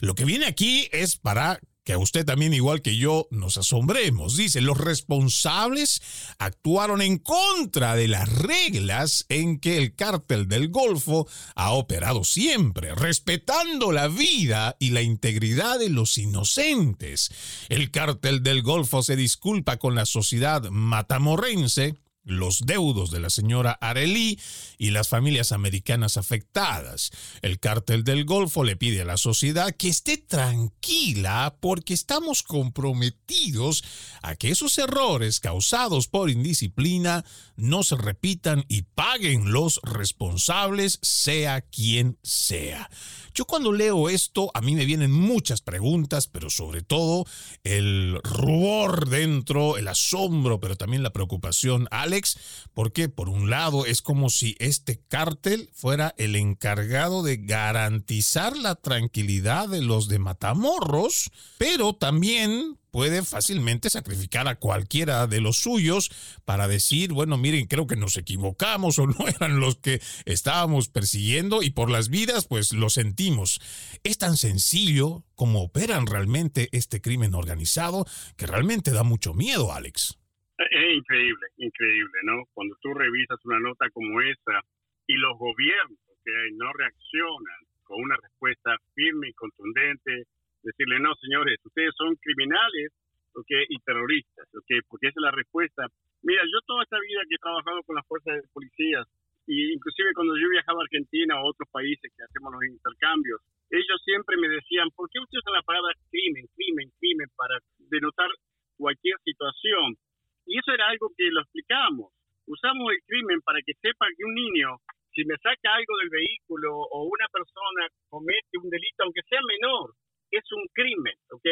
Lo 0.00 0.14
que 0.14 0.24
viene 0.24 0.46
aquí 0.46 0.88
es 0.92 1.16
para 1.16 1.60
que 1.84 1.94
a 1.94 1.98
usted 1.98 2.24
también, 2.24 2.54
igual 2.54 2.80
que 2.80 2.96
yo, 2.96 3.26
nos 3.30 3.58
asombremos. 3.58 4.36
Dice, 4.36 4.60
los 4.60 4.78
responsables 4.78 6.00
actuaron 6.38 7.02
en 7.02 7.18
contra 7.18 7.96
de 7.96 8.08
las 8.08 8.28
reglas 8.28 9.26
en 9.28 9.58
que 9.58 9.78
el 9.78 9.94
cártel 9.94 10.48
del 10.48 10.68
Golfo 10.68 11.26
ha 11.56 11.72
operado 11.72 12.24
siempre, 12.24 12.94
respetando 12.94 13.90
la 13.90 14.08
vida 14.08 14.76
y 14.78 14.90
la 14.90 15.02
integridad 15.02 15.78
de 15.78 15.88
los 15.88 16.18
inocentes. 16.18 17.30
El 17.68 17.90
cártel 17.90 18.42
del 18.42 18.62
Golfo 18.62 19.02
se 19.02 19.16
disculpa 19.16 19.78
con 19.78 19.94
la 19.94 20.06
sociedad 20.06 20.62
matamorrense 20.70 21.96
los 22.24 22.60
deudos 22.60 23.10
de 23.10 23.20
la 23.20 23.30
señora 23.30 23.72
Arelí 23.80 24.38
y 24.78 24.90
las 24.90 25.08
familias 25.08 25.52
americanas 25.52 26.16
afectadas. 26.16 27.10
El 27.42 27.58
cártel 27.58 28.04
del 28.04 28.24
Golfo 28.24 28.64
le 28.64 28.76
pide 28.76 29.02
a 29.02 29.06
la 29.06 29.16
sociedad 29.16 29.74
que 29.74 29.88
esté 29.88 30.18
tranquila 30.18 31.56
porque 31.60 31.94
estamos 31.94 32.42
comprometidos 32.42 33.84
a 34.22 34.36
que 34.36 34.50
esos 34.50 34.78
errores 34.78 35.40
causados 35.40 36.08
por 36.08 36.30
indisciplina 36.30 37.24
no 37.56 37.82
se 37.82 37.96
repitan 37.96 38.64
y 38.68 38.82
paguen 38.82 39.52
los 39.52 39.80
responsables, 39.82 40.98
sea 41.02 41.60
quien 41.60 42.18
sea. 42.22 42.90
Yo 43.34 43.46
cuando 43.46 43.72
leo 43.72 44.10
esto, 44.10 44.50
a 44.52 44.60
mí 44.60 44.74
me 44.74 44.84
vienen 44.84 45.10
muchas 45.10 45.62
preguntas, 45.62 46.26
pero 46.26 46.50
sobre 46.50 46.82
todo 46.82 47.24
el 47.64 48.20
rubor 48.22 49.08
dentro, 49.08 49.78
el 49.78 49.88
asombro, 49.88 50.60
pero 50.60 50.76
también 50.76 51.02
la 51.02 51.12
preocupación, 51.12 51.88
Alex, 52.12 52.36
porque 52.74 53.08
por 53.08 53.30
un 53.30 53.48
lado 53.48 53.86
es 53.86 54.02
como 54.02 54.28
si 54.28 54.54
este 54.58 55.00
cártel 55.08 55.70
fuera 55.72 56.14
el 56.18 56.36
encargado 56.36 57.22
de 57.22 57.38
garantizar 57.38 58.54
la 58.54 58.74
tranquilidad 58.74 59.70
de 59.70 59.80
los 59.80 60.08
de 60.08 60.18
Matamorros, 60.18 61.30
pero 61.56 61.94
también 61.94 62.76
puede 62.90 63.22
fácilmente 63.22 63.88
sacrificar 63.88 64.46
a 64.46 64.56
cualquiera 64.56 65.26
de 65.26 65.40
los 65.40 65.56
suyos 65.56 66.10
para 66.44 66.68
decir, 66.68 67.14
bueno, 67.14 67.38
miren, 67.38 67.66
creo 67.66 67.86
que 67.86 67.96
nos 67.96 68.18
equivocamos 68.18 68.98
o 68.98 69.06
no 69.06 69.26
eran 69.26 69.58
los 69.58 69.76
que 69.76 70.02
estábamos 70.26 70.90
persiguiendo 70.90 71.62
y 71.62 71.70
por 71.70 71.88
las 71.88 72.10
vidas, 72.10 72.44
pues 72.44 72.74
lo 72.74 72.90
sentimos. 72.90 73.58
Es 74.04 74.18
tan 74.18 74.36
sencillo 74.36 75.24
como 75.34 75.62
operan 75.62 76.06
realmente 76.06 76.68
este 76.72 77.00
crimen 77.00 77.34
organizado 77.34 78.06
que 78.36 78.46
realmente 78.46 78.90
da 78.90 79.02
mucho 79.02 79.32
miedo, 79.32 79.72
Alex. 79.72 80.18
Es 80.58 80.96
increíble, 80.96 81.46
increíble, 81.56 82.18
¿no? 82.24 82.44
Cuando 82.52 82.76
tú 82.80 82.94
revisas 82.94 83.38
una 83.44 83.58
nota 83.60 83.88
como 83.90 84.20
esa 84.20 84.60
y 85.06 85.14
los 85.16 85.36
gobiernos 85.38 85.98
que 86.24 86.32
no 86.54 86.72
reaccionan 86.72 87.60
con 87.82 88.02
una 88.02 88.16
respuesta 88.16 88.76
firme 88.94 89.28
y 89.28 89.32
contundente, 89.32 90.24
decirle, 90.62 91.00
no, 91.00 91.14
señores, 91.16 91.58
ustedes 91.64 91.92
son 91.96 92.14
criminales 92.16 92.92
okay, 93.34 93.64
y 93.68 93.78
terroristas, 93.80 94.46
okay, 94.54 94.80
porque 94.88 95.08
esa 95.08 95.18
es 95.18 95.24
la 95.24 95.32
respuesta. 95.32 95.86
Mira, 96.22 96.42
yo 96.44 96.60
toda 96.66 96.84
esta 96.84 97.00
vida 97.00 97.26
que 97.28 97.34
he 97.34 97.42
trabajado 97.42 97.82
con 97.82 97.96
las 97.96 98.06
fuerzas 98.06 98.36
de 98.36 98.48
policías, 98.52 99.06
y 99.46 99.72
inclusive 99.74 100.14
cuando 100.14 100.38
yo 100.38 100.48
viajaba 100.48 100.80
a 100.80 100.86
Argentina 100.86 101.34
o 101.36 101.46
a 101.46 101.50
otros 101.50 101.68
países 101.72 102.12
que 102.14 102.22
hacemos 102.22 102.52
los 102.52 102.64
intercambios, 102.64 103.40
ellos 103.70 103.98
siempre 104.04 104.36
me 104.36 104.48
decían, 104.48 104.88
¿por 104.94 105.10
qué 105.10 105.18
usan 105.18 105.54
la 105.54 105.62
palabra 105.62 105.92
crimen, 106.10 106.46
crimen, 106.54 106.92
crimen 107.00 107.26
para 107.34 107.58
denotar 107.90 108.30
cualquier 108.76 109.18
situación? 109.24 109.96
Y 110.46 110.58
eso 110.58 110.72
era 110.72 110.88
algo 110.88 111.10
que 111.16 111.30
lo 111.30 111.42
explicamos. 111.42 112.12
Usamos 112.46 112.92
el 112.92 113.02
crimen 113.06 113.40
para 113.42 113.60
que 113.64 113.74
sepa 113.80 114.06
que 114.16 114.24
un 114.24 114.34
niño, 114.34 114.76
si 115.14 115.24
me 115.24 115.36
saca 115.38 115.74
algo 115.74 115.96
del 115.98 116.10
vehículo 116.10 116.74
o 116.74 117.04
una 117.04 117.28
persona 117.28 117.86
comete 118.08 118.58
un 118.58 118.70
delito, 118.70 119.04
aunque 119.04 119.22
sea 119.28 119.40
menor, 119.46 119.94
es 120.30 120.44
un 120.52 120.66
crimen, 120.72 121.14
¿ok? 121.30 121.46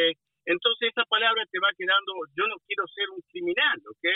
Entonces 0.47 0.91
esa 0.91 1.05
palabra 1.05 1.45
te 1.51 1.61
va 1.61 1.69
quedando, 1.77 2.13
yo 2.35 2.49
no 2.49 2.57
quiero 2.67 2.85
ser 2.89 3.07
un 3.11 3.21
criminal, 3.31 3.79
¿ok? 3.87 4.07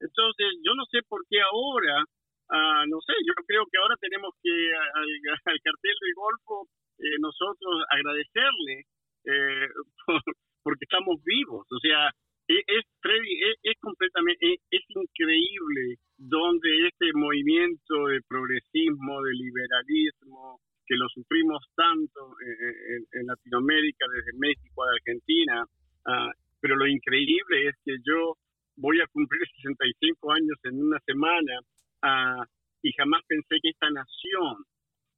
Entonces, 0.00 0.46
yo 0.62 0.74
no 0.74 0.84
sé 0.86 1.00
por 1.08 1.22
qué 1.28 1.40
ahora, 1.40 2.04
ah, 2.50 2.84
no 2.88 3.00
sé, 3.00 3.12
yo 3.24 3.32
creo 3.46 3.64
que 3.70 3.78
ahora 3.78 3.96
tenemos 4.00 4.34
que 4.42 4.52
al, 4.74 5.08
cartel 5.64 5.96
del 6.00 6.14
Golfo 6.14 6.68
eh, 6.98 7.16
nosotros 7.20 7.84
agradecerle 7.90 8.84
eh, 9.24 9.68
porque 10.62 10.84
estamos 10.84 11.22
vivos. 11.24 11.66
O 11.70 11.78
sea, 11.78 12.10
e, 12.48 12.58
es, 12.66 12.84
Freddy, 13.00 13.32
es, 13.50 13.56
es 13.62 13.76
completamente, 13.80 14.54
es, 14.70 14.82
increíble 14.88 15.96
donde 16.16 16.86
este 16.86 17.12
movimiento 17.14 18.06
de 18.06 18.20
progresismo, 18.28 19.22
de 19.22 19.32
liberalismo, 19.34 20.60
que 20.86 20.96
lo 20.96 21.08
sufrimos 21.08 21.58
tanto 21.74 22.36
en, 22.40 23.26
Latinoamérica, 23.26 24.06
desde 24.14 24.38
México 24.38 24.84
a 24.84 24.92
Argentina, 24.92 25.64
uh, 26.06 26.30
pero 26.60 26.76
lo 26.76 26.86
increíble 26.86 27.68
es 27.68 27.74
que 27.84 27.96
yo 28.06 28.36
voy 28.76 29.00
a 29.00 29.06
cumplir 29.08 29.42
65 29.62 30.32
años 30.32 30.58
en 30.64 30.80
una 30.80 31.00
semana 31.00 31.58
uh, 32.02 32.44
y 32.82 32.92
jamás 32.92 33.22
pensé 33.26 33.56
que 33.60 33.70
esta 33.70 33.90
nación 33.90 34.62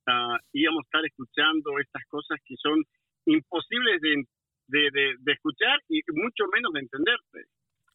uh, 0.08 0.38
íbamos 0.52 0.84
a 0.84 0.88
estar 0.88 1.04
escuchando 1.04 1.78
estas 1.78 2.04
cosas 2.08 2.38
que 2.46 2.56
son 2.56 2.82
imposibles 3.26 4.00
de, 4.00 4.24
de, 4.68 4.90
de, 4.90 5.32
escuchar 5.32 5.78
y 5.88 6.00
mucho 6.12 6.44
menos 6.52 6.72
de 6.74 6.80
entenderte. 6.80 7.50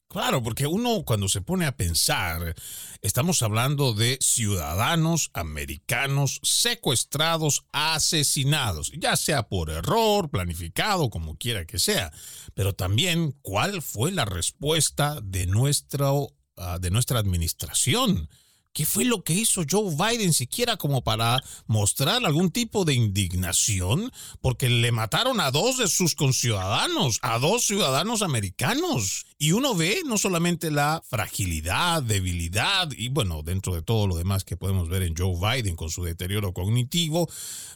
Claro, 0.08 0.44
porque 0.44 0.68
uno 0.68 1.04
cuando 1.06 1.28
se 1.28 1.42
pone 1.42 1.66
a 1.66 1.76
pensar, 1.76 2.54
estamos 3.02 3.42
hablando 3.42 3.94
de 3.94 4.20
ciudadanos 4.22 5.32
americanos 5.34 6.40
secuestrados, 6.44 7.66
asesinados, 7.72 8.92
ya 8.92 9.16
sea 9.16 9.50
por 9.50 9.72
error, 9.72 10.30
planificado, 10.30 11.10
como 11.10 11.36
quiera 11.38 11.66
que 11.66 11.80
sea, 11.80 12.12
pero 12.54 12.74
también 12.74 13.32
cuál 13.42 13.82
fue 13.82 14.12
la 14.12 14.26
respuesta 14.26 15.20
de, 15.24 15.48
nuestro, 15.48 16.28
ah, 16.58 16.78
de 16.80 16.92
nuestra 16.92 17.18
administración 17.18 18.30
¿Qué 18.74 18.88
fue 18.88 19.06
lo 19.06 19.24
que 19.24 19.34
hizo 19.34 19.62
Joe 19.70 19.96
Biden 19.96 20.34
siquiera 20.34 20.78
como 20.78 21.04
para 21.04 21.44
mostrar 21.68 22.26
algún 22.26 22.50
tipo 22.50 22.86
de 22.86 22.96
indignación? 22.96 24.12
Porque 24.42 24.68
le 24.68 24.92
mataron 24.92 25.40
a 25.40 25.52
dos 25.52 25.78
de 25.78 25.88
sus 25.88 26.16
conciudadanos, 26.16 27.20
a 27.22 27.38
dos 27.38 27.68
ciudadanos 27.68 28.24
americanos. 28.24 29.28
Y 29.38 29.52
uno 29.52 29.76
ve 29.76 30.02
no 30.06 30.18
solamente 30.18 30.72
la 30.72 31.04
fragilidad, 31.08 32.02
debilidad 32.02 32.90
y 32.98 33.10
bueno, 33.10 33.44
dentro 33.44 33.76
de 33.76 33.84
todo 33.84 34.08
lo 34.08 34.16
demás 34.16 34.44
que 34.44 34.58
podemos 34.58 34.90
ver 34.90 35.04
en 35.04 35.16
Joe 35.16 35.38
Biden 35.38 35.76
con 35.76 35.92
su 35.92 36.04
deterioro 36.04 36.54
cognitivo, 36.54 37.30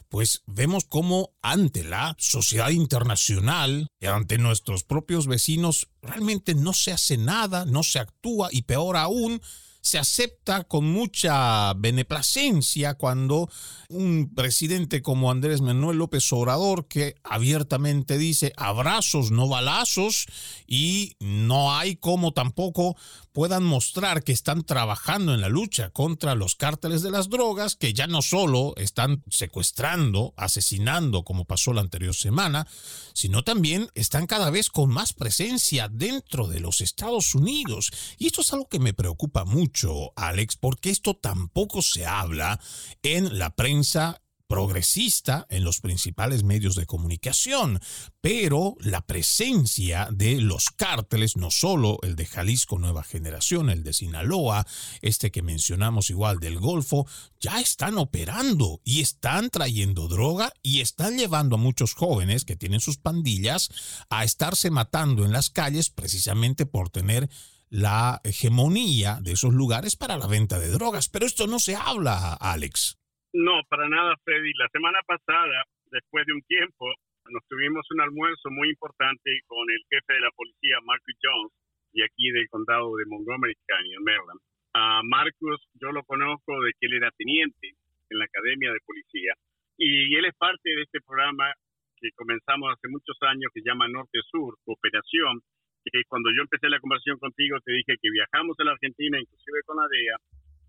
pues 0.08 0.42
vemos 0.46 0.84
cómo 0.84 1.30
ante 1.42 1.84
la 1.84 2.16
sociedad 2.18 2.70
internacional 2.70 3.86
y 4.00 4.06
ante 4.06 4.38
nuestros 4.38 4.82
propios 4.82 5.28
vecinos 5.28 5.88
realmente 6.02 6.56
no 6.56 6.72
se 6.72 6.90
hace 6.90 7.18
nada, 7.18 7.66
no 7.66 7.84
se 7.84 8.00
actúa 8.00 8.48
y 8.50 8.62
peor 8.62 8.96
aún, 8.96 9.40
se 9.80 9.98
acepta 9.98 10.64
con 10.64 10.84
mucha 10.84 11.72
beneplacencia 11.74 12.94
cuando 12.94 13.48
un 13.88 14.32
presidente 14.34 15.02
como 15.02 15.30
Andrés 15.30 15.60
Manuel 15.60 15.98
López 15.98 16.30
Obrador, 16.32 16.86
que 16.88 17.14
abiertamente 17.24 18.18
dice 18.18 18.52
abrazos, 18.56 19.30
no 19.30 19.48
balazos, 19.48 20.26
y 20.66 21.16
no 21.20 21.74
hay 21.74 21.96
como 21.96 22.32
tampoco 22.32 22.96
puedan 23.38 23.62
mostrar 23.62 24.24
que 24.24 24.32
están 24.32 24.64
trabajando 24.64 25.32
en 25.32 25.40
la 25.40 25.48
lucha 25.48 25.90
contra 25.90 26.34
los 26.34 26.56
cárteles 26.56 27.02
de 27.02 27.12
las 27.12 27.28
drogas, 27.28 27.76
que 27.76 27.94
ya 27.94 28.08
no 28.08 28.20
solo 28.20 28.74
están 28.76 29.22
secuestrando, 29.30 30.34
asesinando, 30.36 31.22
como 31.22 31.44
pasó 31.44 31.72
la 31.72 31.80
anterior 31.80 32.16
semana, 32.16 32.66
sino 33.12 33.44
también 33.44 33.90
están 33.94 34.26
cada 34.26 34.50
vez 34.50 34.70
con 34.70 34.90
más 34.90 35.12
presencia 35.12 35.88
dentro 35.88 36.48
de 36.48 36.58
los 36.58 36.80
Estados 36.80 37.36
Unidos. 37.36 37.92
Y 38.18 38.26
esto 38.26 38.40
es 38.40 38.52
algo 38.52 38.68
que 38.68 38.80
me 38.80 38.92
preocupa 38.92 39.44
mucho, 39.44 39.67
Alex, 40.16 40.56
porque 40.56 40.90
esto 40.90 41.14
tampoco 41.14 41.82
se 41.82 42.06
habla 42.06 42.60
en 43.02 43.38
la 43.38 43.54
prensa 43.54 44.20
progresista 44.48 45.46
en 45.50 45.62
los 45.62 45.80
principales 45.80 46.42
medios 46.42 46.74
de 46.74 46.86
comunicación, 46.86 47.80
pero 48.22 48.76
la 48.80 49.02
presencia 49.02 50.08
de 50.10 50.40
los 50.40 50.70
cárteles, 50.70 51.36
no 51.36 51.50
solo 51.50 51.98
el 52.02 52.16
de 52.16 52.24
Jalisco 52.24 52.78
Nueva 52.78 53.04
Generación, 53.04 53.68
el 53.68 53.84
de 53.84 53.92
Sinaloa, 53.92 54.66
este 55.02 55.30
que 55.30 55.42
mencionamos 55.42 56.08
igual 56.08 56.40
del 56.40 56.58
Golfo, 56.58 57.06
ya 57.38 57.60
están 57.60 57.98
operando 57.98 58.80
y 58.84 59.02
están 59.02 59.50
trayendo 59.50 60.08
droga 60.08 60.50
y 60.62 60.80
están 60.80 61.18
llevando 61.18 61.56
a 61.56 61.60
muchos 61.60 61.92
jóvenes 61.92 62.46
que 62.46 62.56
tienen 62.56 62.80
sus 62.80 62.96
pandillas 62.96 63.68
a 64.08 64.24
estarse 64.24 64.70
matando 64.70 65.26
en 65.26 65.32
las 65.32 65.50
calles 65.50 65.90
precisamente 65.90 66.64
por 66.64 66.88
tener 66.88 67.28
la 67.70 68.20
hegemonía 68.24 69.18
de 69.22 69.32
esos 69.32 69.52
lugares 69.54 69.96
para 69.96 70.16
la 70.16 70.26
venta 70.26 70.58
de 70.58 70.70
drogas. 70.70 71.08
Pero 71.08 71.26
esto 71.26 71.46
no 71.46 71.58
se 71.58 71.76
habla, 71.76 72.34
Alex. 72.40 72.98
No, 73.32 73.60
para 73.68 73.88
nada, 73.88 74.14
Freddy. 74.24 74.52
La 74.58 74.68
semana 74.72 74.98
pasada, 75.06 75.64
después 75.90 76.26
de 76.26 76.32
un 76.32 76.42
tiempo, 76.42 76.86
nos 77.30 77.46
tuvimos 77.48 77.86
un 77.90 78.00
almuerzo 78.00 78.50
muy 78.50 78.70
importante 78.70 79.40
con 79.46 79.68
el 79.70 79.82
jefe 79.90 80.14
de 80.14 80.20
la 80.20 80.30
policía, 80.32 80.80
Marcus 80.84 81.14
Jones, 81.22 81.52
y 81.92 82.02
aquí 82.02 82.30
del 82.30 82.48
condado 82.48 82.96
de 82.96 83.04
Montgomery 83.06 83.54
County, 83.66 83.92
en 83.92 84.04
Maryland. 84.04 84.40
A 84.74 85.02
Marcus, 85.02 85.60
yo 85.74 85.92
lo 85.92 86.04
conozco 86.04 86.60
de 86.62 86.72
que 86.78 86.86
él 86.86 86.94
era 86.94 87.10
teniente 87.12 87.74
en 88.10 88.18
la 88.18 88.24
Academia 88.24 88.72
de 88.72 88.80
Policía, 88.84 89.34
y 89.76 90.14
él 90.14 90.24
es 90.24 90.34
parte 90.36 90.70
de 90.70 90.82
este 90.82 91.00
programa 91.00 91.52
que 92.00 92.10
comenzamos 92.14 92.72
hace 92.72 92.88
muchos 92.88 93.16
años 93.22 93.50
que 93.52 93.62
llama 93.62 93.88
Norte-Sur, 93.88 94.56
Cooperación, 94.64 95.40
que 95.90 96.02
cuando 96.08 96.30
yo 96.34 96.42
empecé 96.42 96.68
la 96.68 96.80
conversación 96.80 97.18
contigo 97.18 97.58
te 97.64 97.72
dije 97.72 97.96
que 98.00 98.10
viajamos 98.10 98.58
a 98.60 98.64
la 98.64 98.72
Argentina, 98.72 99.20
inclusive 99.20 99.62
con 99.66 99.76
la 99.76 99.88
DEA, 99.88 100.16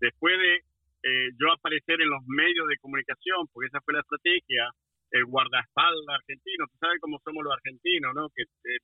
después 0.00 0.38
de 0.38 0.54
eh, 1.02 1.30
yo 1.38 1.52
aparecer 1.52 2.00
en 2.00 2.10
los 2.10 2.22
medios 2.26 2.68
de 2.68 2.78
comunicación, 2.78 3.48
porque 3.52 3.68
esa 3.68 3.80
fue 3.80 3.94
la 3.94 4.00
estrategia, 4.00 4.70
el 5.10 5.24
guardaespaldas 5.24 6.20
argentino, 6.20 6.66
tú 6.66 6.76
sabes 6.78 7.00
cómo 7.00 7.18
somos 7.24 7.42
los 7.44 7.52
argentinos, 7.52 8.14
¿no? 8.14 8.28
Que 8.30 8.42
eh, 8.42 8.78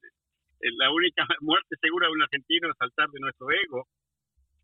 eh, 0.60 0.72
la 0.76 0.90
única 0.90 1.26
muerte 1.40 1.76
segura 1.80 2.08
de 2.08 2.12
un 2.12 2.22
argentino 2.22 2.70
es 2.70 2.76
saltar 2.78 3.08
de 3.10 3.20
nuestro 3.20 3.50
ego. 3.50 3.86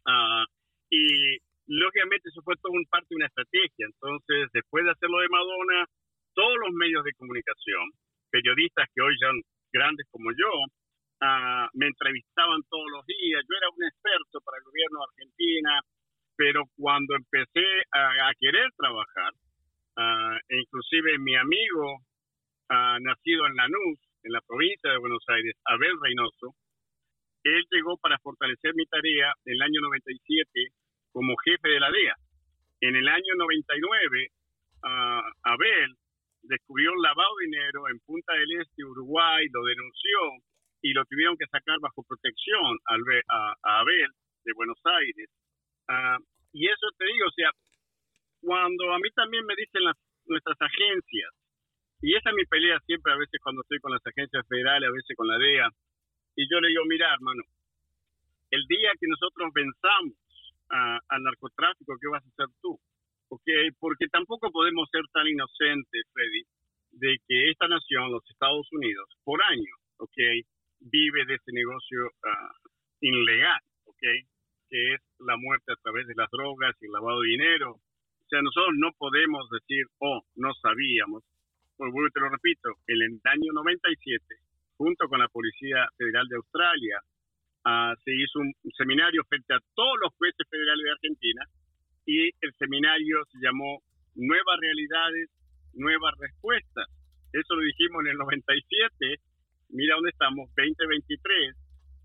Uh, 0.05 0.45
y 0.91 1.39
lógicamente 1.67 2.29
eso 2.29 2.43
fue 2.43 2.57
todo 2.57 2.73
un 2.73 2.85
parte 2.87 3.07
de 3.11 3.17
una 3.17 3.27
estrategia. 3.27 3.87
Entonces, 3.87 4.51
después 4.53 4.85
de 4.85 4.91
hacerlo 4.91 5.21
de 5.21 5.29
Madonna, 5.29 5.87
todos 6.35 6.57
los 6.59 6.73
medios 6.75 7.05
de 7.05 7.13
comunicación, 7.15 7.93
periodistas 8.31 8.89
que 8.95 9.03
hoy 9.03 9.17
son 9.19 9.41
grandes 9.73 10.07
como 10.11 10.33
yo, 10.33 10.51
uh, 11.23 11.67
me 11.75 11.87
entrevistaban 11.87 12.61
todos 12.69 12.91
los 12.91 13.07
días. 13.07 13.43
Yo 13.47 13.55
era 13.57 13.69
un 13.71 13.85
experto 13.87 14.41
para 14.43 14.59
el 14.59 14.65
gobierno 14.65 14.99
de 14.99 15.07
Argentina, 15.11 15.73
pero 16.37 16.65
cuando 16.77 17.15
empecé 17.15 17.67
a, 17.93 18.33
querer 18.39 18.69
trabajar, 18.77 19.33
uh, 19.97 20.37
inclusive 20.51 21.19
mi 21.19 21.37
amigo 21.37 22.03
uh, 22.71 22.99
nacido 23.01 23.47
en 23.47 23.57
Lanús, 23.57 23.99
en 24.25 24.33
la 24.33 24.41
provincia 24.43 24.91
de 24.91 24.99
Buenos 24.99 25.25
Aires, 25.29 25.55
Abel 25.65 25.95
Reynoso, 26.01 26.55
él 27.45 27.65
llegó 27.71 27.97
para 27.99 28.19
fortalecer 28.19 28.75
mi 28.75 28.87
tarea 28.87 29.35
en 29.45 29.55
el 29.55 29.63
año 29.63 29.81
97 29.81 30.47
como 31.13 31.35
jefe 31.45 31.69
de 31.69 31.81
la 31.81 31.91
DEA. 31.91 32.15
En 32.81 32.97
el 32.97 33.07
año 33.09 33.35
99, 33.37 34.29
uh, 34.83 35.23
Abel 35.43 35.95
descubrió 36.43 36.93
un 36.93 37.03
lavado 37.03 37.37
de 37.39 37.47
dinero 37.47 37.89
en 37.89 37.99
Punta 38.01 38.33
del 38.35 38.61
Este, 38.61 38.85
Uruguay, 38.85 39.47
lo 39.53 39.65
denunció 39.65 40.19
y 40.83 40.93
lo 40.93 41.05
tuvieron 41.07 41.37
que 41.39 41.47
sacar 41.47 41.79
bajo 41.81 42.03
protección 42.03 42.79
a, 42.87 43.55
a 43.63 43.81
Abel 43.81 44.11
de 44.45 44.53
Buenos 44.55 44.79
Aires. 44.85 45.31
Uh, 45.89 46.23
y 46.53 46.67
eso 46.67 46.87
te 46.99 47.07
digo, 47.07 47.27
o 47.27 47.33
sea, 47.33 47.51
cuando 48.41 48.93
a 48.93 48.99
mí 48.99 49.09
también 49.15 49.47
me 49.47 49.55
dicen 49.57 49.85
las, 49.85 49.97
nuestras 50.27 50.61
agencias, 50.61 51.31
y 52.03 52.17
esa 52.17 52.31
es 52.31 52.37
mi 52.37 52.45
pelea 52.47 52.79
siempre, 52.85 53.13
a 53.13 53.17
veces 53.17 53.41
cuando 53.43 53.63
estoy 53.63 53.79
con 53.79 53.93
las 53.93 54.05
agencias 54.05 54.47
federales, 54.49 54.89
a 54.89 54.93
veces 54.93 55.17
con 55.17 55.29
la 55.29 55.39
DEA, 55.39 55.71
y 56.37 56.51
yo 56.51 56.61
le 56.61 56.69
digo, 56.69 56.85
mira, 56.87 57.15
hermano, 57.15 57.43
el 58.51 58.67
día 58.67 58.91
que 58.99 59.07
nosotros 59.07 59.51
venzamos 59.55 60.15
al 60.69 61.23
narcotráfico, 61.23 61.97
¿qué 62.01 62.09
vas 62.09 62.25
a 62.25 62.29
hacer 62.29 62.47
tú? 62.61 62.79
Okay, 63.29 63.71
porque 63.79 64.09
tampoco 64.09 64.51
podemos 64.51 64.89
ser 64.91 65.03
tan 65.13 65.27
inocentes, 65.27 66.05
Freddy, 66.13 66.43
de 66.93 67.17
que 67.27 67.51
esta 67.51 67.69
nación, 67.69 68.11
los 68.11 68.29
Estados 68.29 68.67
Unidos, 68.73 69.09
por 69.25 69.43
años, 69.43 69.79
okay, 69.97 70.43
vive 70.91 71.25
de 71.27 71.35
ese 71.35 71.53
negocio 71.53 72.07
uh, 72.07 72.69
ilegal, 73.01 73.61
okay, 73.85 74.23
que 74.69 74.95
es 74.95 75.01
la 75.21 75.37
muerte 75.37 75.73
a 75.73 75.81
través 75.83 76.07
de 76.07 76.15
las 76.17 76.31
drogas 76.31 76.75
y 76.81 76.87
el 76.87 76.93
lavado 76.93 77.21
de 77.21 77.29
dinero. 77.29 77.73
O 77.73 78.29
sea, 78.29 78.41
nosotros 78.43 78.75
no 78.79 78.91
podemos 78.97 79.49
decir, 79.51 79.85
oh, 79.99 80.23
no 80.37 80.53
sabíamos. 80.55 81.23
Pues 81.77 81.93
te 82.15 82.21
lo 82.21 82.29
repito, 82.29 82.71
en 82.87 83.03
el 83.03 83.21
año 83.25 83.53
97, 83.53 84.25
junto 84.77 85.09
con 85.09 85.21
la 85.21 85.29
Policía 85.29 85.89
Federal 85.97 86.27
de 86.29 86.37
Australia, 86.37 87.01
uh, 87.67 87.95
se 88.05 88.13
hizo 88.15 88.39
un, 88.41 88.53
seminario 88.77 89.25
frente 89.29 89.55
a 89.55 89.61
todos 89.75 89.99
los 90.01 90.15
jueces 90.17 90.47
federales 90.49 90.85
de 90.85 90.91
Argentina 90.91 91.43
y 92.07 92.27
el 92.41 92.53
seminario 92.59 93.25
se 93.31 93.39
llamó 93.39 93.83
Nuevas 94.15 94.59
Realidades, 94.61 95.31
Nuevas 95.75 96.15
Respuestas. 96.19 96.87
Eso 97.33 97.55
lo 97.55 97.63
dijimos 97.63 98.05
en 98.05 98.11
el 98.13 98.19
97. 98.19 99.21
Mira 99.73 99.97
dónde 99.97 100.11
estamos, 100.11 100.49
2023 100.57 101.57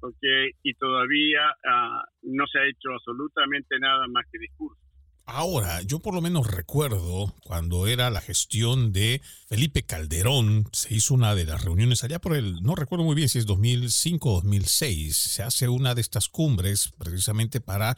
okay, 0.02 0.52
y 0.64 0.74
todavía 0.76 1.42
ah, 1.68 2.04
no 2.24 2.46
se 2.48 2.60
ha 2.60 2.68
hecho 2.68 2.90
absolutamente 2.94 3.80
nada 3.80 4.08
más 4.08 4.26
que 4.32 4.40
discurso. 4.40 4.82
Ahora, 5.30 5.82
yo 5.82 6.00
por 6.00 6.14
lo 6.14 6.22
menos 6.22 6.48
recuerdo 6.48 7.36
cuando 7.44 7.86
era 7.88 8.10
la 8.10 8.22
gestión 8.22 8.94
de 8.94 9.22
Felipe 9.50 9.84
Calderón, 9.84 10.70
se 10.72 10.94
hizo 10.96 11.14
una 11.14 11.36
de 11.36 11.44
las 11.44 11.66
reuniones 11.66 12.06
allá 12.06 12.20
por 12.20 12.34
el, 12.34 12.62
no 12.62 12.76
recuerdo 12.76 13.04
muy 13.04 13.14
bien 13.14 13.28
si 13.28 13.38
es 13.40 13.46
2005 13.46 14.30
o 14.30 14.36
2006, 14.36 15.18
se 15.18 15.44
hace 15.44 15.68
una 15.68 15.96
de 15.96 16.02
estas 16.02 16.30
cumbres 16.30 16.94
precisamente 16.98 17.60
para 17.60 17.98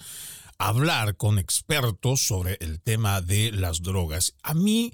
hablar 0.58 1.18
con 1.18 1.38
expertos 1.38 2.22
sobre 2.22 2.58
el 2.62 2.82
tema 2.82 3.22
de 3.22 3.52
las 3.52 3.84
drogas. 3.84 4.36
A 4.42 4.56
mí 4.56 4.92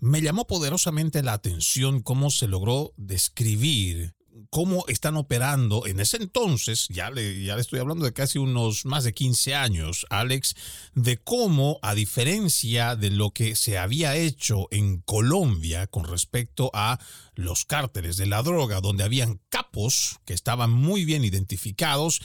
me 0.00 0.20
llamó 0.20 0.48
poderosamente 0.48 1.22
la 1.22 1.34
atención 1.34 2.02
cómo 2.02 2.30
se 2.30 2.48
logró 2.48 2.94
describir 2.96 4.15
cómo 4.50 4.84
están 4.88 5.16
operando 5.16 5.86
en 5.86 6.00
ese 6.00 6.16
entonces, 6.16 6.86
ya 6.88 7.10
le, 7.10 7.44
ya 7.44 7.54
le 7.54 7.60
estoy 7.60 7.78
hablando 7.78 8.04
de 8.04 8.12
casi 8.12 8.38
unos 8.38 8.84
más 8.84 9.04
de 9.04 9.14
15 9.14 9.54
años, 9.54 10.06
Alex, 10.10 10.54
de 10.94 11.18
cómo, 11.18 11.78
a 11.82 11.94
diferencia 11.94 12.96
de 12.96 13.10
lo 13.10 13.30
que 13.30 13.56
se 13.56 13.78
había 13.78 14.16
hecho 14.16 14.68
en 14.70 15.00
Colombia 15.02 15.86
con 15.86 16.04
respecto 16.04 16.70
a 16.74 16.98
los 17.34 17.64
cárteles 17.64 18.16
de 18.16 18.26
la 18.26 18.42
droga, 18.42 18.80
donde 18.80 19.04
habían 19.04 19.40
capos 19.48 20.18
que 20.24 20.34
estaban 20.34 20.70
muy 20.70 21.04
bien 21.04 21.24
identificados, 21.24 22.20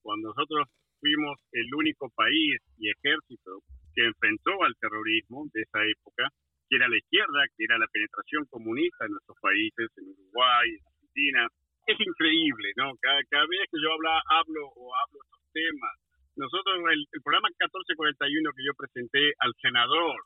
cuando 0.03 0.27
nosotros 0.31 0.67
fuimos 0.99 1.39
el 1.51 1.73
único 1.75 2.09
país 2.15 2.61
y 2.77 2.89
ejército 2.89 3.61
que 3.95 4.05
enfrentó 4.05 4.63
al 4.63 4.75
terrorismo 4.79 5.45
de 5.53 5.61
esa 5.61 5.83
época 5.85 6.29
que 6.69 6.75
era 6.75 6.87
la 6.87 6.97
izquierda, 6.97 7.47
que 7.55 7.63
era 7.63 7.77
la 7.77 7.87
penetración 7.87 8.45
comunista 8.51 9.05
en 9.05 9.11
nuestros 9.11 9.37
países, 9.39 9.87
en 9.97 10.11
Uruguay, 10.11 10.67
en 10.67 10.83
Argentina. 10.83 11.41
Es 11.87 11.99
increíble, 11.99 12.73
¿no? 12.75 12.91
Cada, 12.99 13.47
vez 13.47 13.63
que 13.71 13.79
yo 13.79 13.93
habla, 13.93 14.21
hablo 14.27 14.67
o 14.75 14.91
hablo 14.91 15.17
estos 15.23 15.43
temas, 15.53 15.95
nosotros, 16.35 16.75
el, 16.91 17.01
el 17.11 17.21
programa 17.23 17.47
1441 17.49 18.51
que 18.53 18.65
yo 18.67 18.73
presenté 18.77 19.33
al 19.39 19.53
senador 19.57 20.19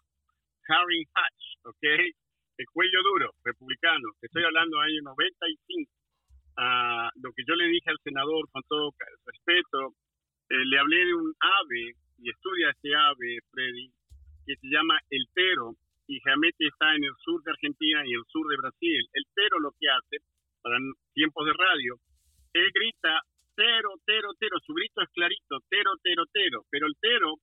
Harry 0.67 1.05
Hatch, 1.13 1.43
¿ok? 1.63 1.85
El 2.57 2.65
cuello 2.73 2.99
duro, 3.03 3.31
republicano, 3.45 4.11
estoy 4.21 4.43
hablando 4.43 4.77
del 4.77 4.91
año 4.91 5.01
95. 5.15 5.91
Uh, 6.51 7.07
lo 7.23 7.31
que 7.31 7.43
yo 7.47 7.55
le 7.55 7.65
dije 7.71 7.89
al 7.89 7.97
senador, 8.03 8.43
con 8.51 8.61
todo 8.67 8.91
respeto, 9.25 9.95
eh, 10.51 10.65
le 10.65 10.79
hablé 10.79 11.05
de 11.05 11.15
un 11.15 11.33
ave, 11.39 11.95
y 12.19 12.29
estudia 12.29 12.69
este 12.71 12.93
ave, 12.93 13.39
Freddy, 13.51 13.87
que 14.45 14.55
se 14.55 14.67
llama 14.67 14.99
el 15.09 15.23
tero, 15.33 15.75
y 16.07 16.19
realmente 16.25 16.67
está 16.67 16.93
en 16.93 17.05
el 17.05 17.15
sur 17.23 17.41
de 17.43 17.51
Argentina 17.51 18.03
y 18.05 18.11
el 18.11 18.25
sur 18.27 18.45
de 18.49 18.57
Brasil. 18.57 18.99
El 19.13 19.23
tero 19.33 19.59
lo 19.59 19.71
que 19.79 19.87
hace, 19.87 20.17
para 20.61 20.77
tiempos 21.13 21.45
de 21.45 21.53
radio, 21.53 21.95
él 22.53 22.67
grita 22.73 23.21
tero, 23.55 23.95
tero, 24.05 24.33
tero, 24.37 24.59
su 24.59 24.73
grito 24.73 25.01
es 25.01 25.09
clarito, 25.15 25.59
tero, 25.69 25.91
tero, 26.03 26.25
tero, 26.33 26.65
pero 26.69 26.87
el 26.87 26.95
tero 26.99 27.35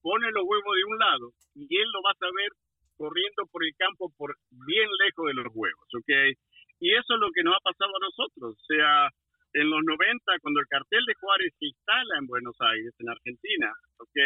pone 0.00 0.32
los 0.32 0.44
huevos 0.44 0.76
de 0.76 0.84
un 0.84 0.98
lado 0.98 1.32
y 1.54 1.68
él 1.68 1.88
lo 1.92 2.00
va 2.00 2.12
a 2.12 2.24
saber 2.24 2.48
corriendo 2.96 3.44
por 3.50 3.64
el 3.64 3.74
campo 3.76 4.12
por 4.16 4.36
bien 4.66 4.88
lejos 5.04 5.26
de 5.26 5.34
los 5.34 5.48
huevos, 5.52 5.88
¿ok? 5.94 6.36
Y 6.80 6.94
eso 6.94 7.14
es 7.14 7.20
lo 7.20 7.30
que 7.32 7.42
nos 7.42 7.54
ha 7.56 7.60
pasado 7.60 7.92
a 7.92 8.04
nosotros, 8.04 8.56
o 8.56 8.64
sea, 8.66 9.10
en 9.54 9.70
los 9.70 9.82
90, 9.86 10.18
cuando 10.42 10.60
el 10.60 10.66
cartel 10.66 11.04
de 11.06 11.14
Juárez 11.14 11.54
se 11.58 11.66
instala 11.66 12.18
en 12.18 12.26
Buenos 12.26 12.56
Aires, 12.58 12.92
en 12.98 13.08
Argentina, 13.08 13.70
¿ok? 13.98 14.18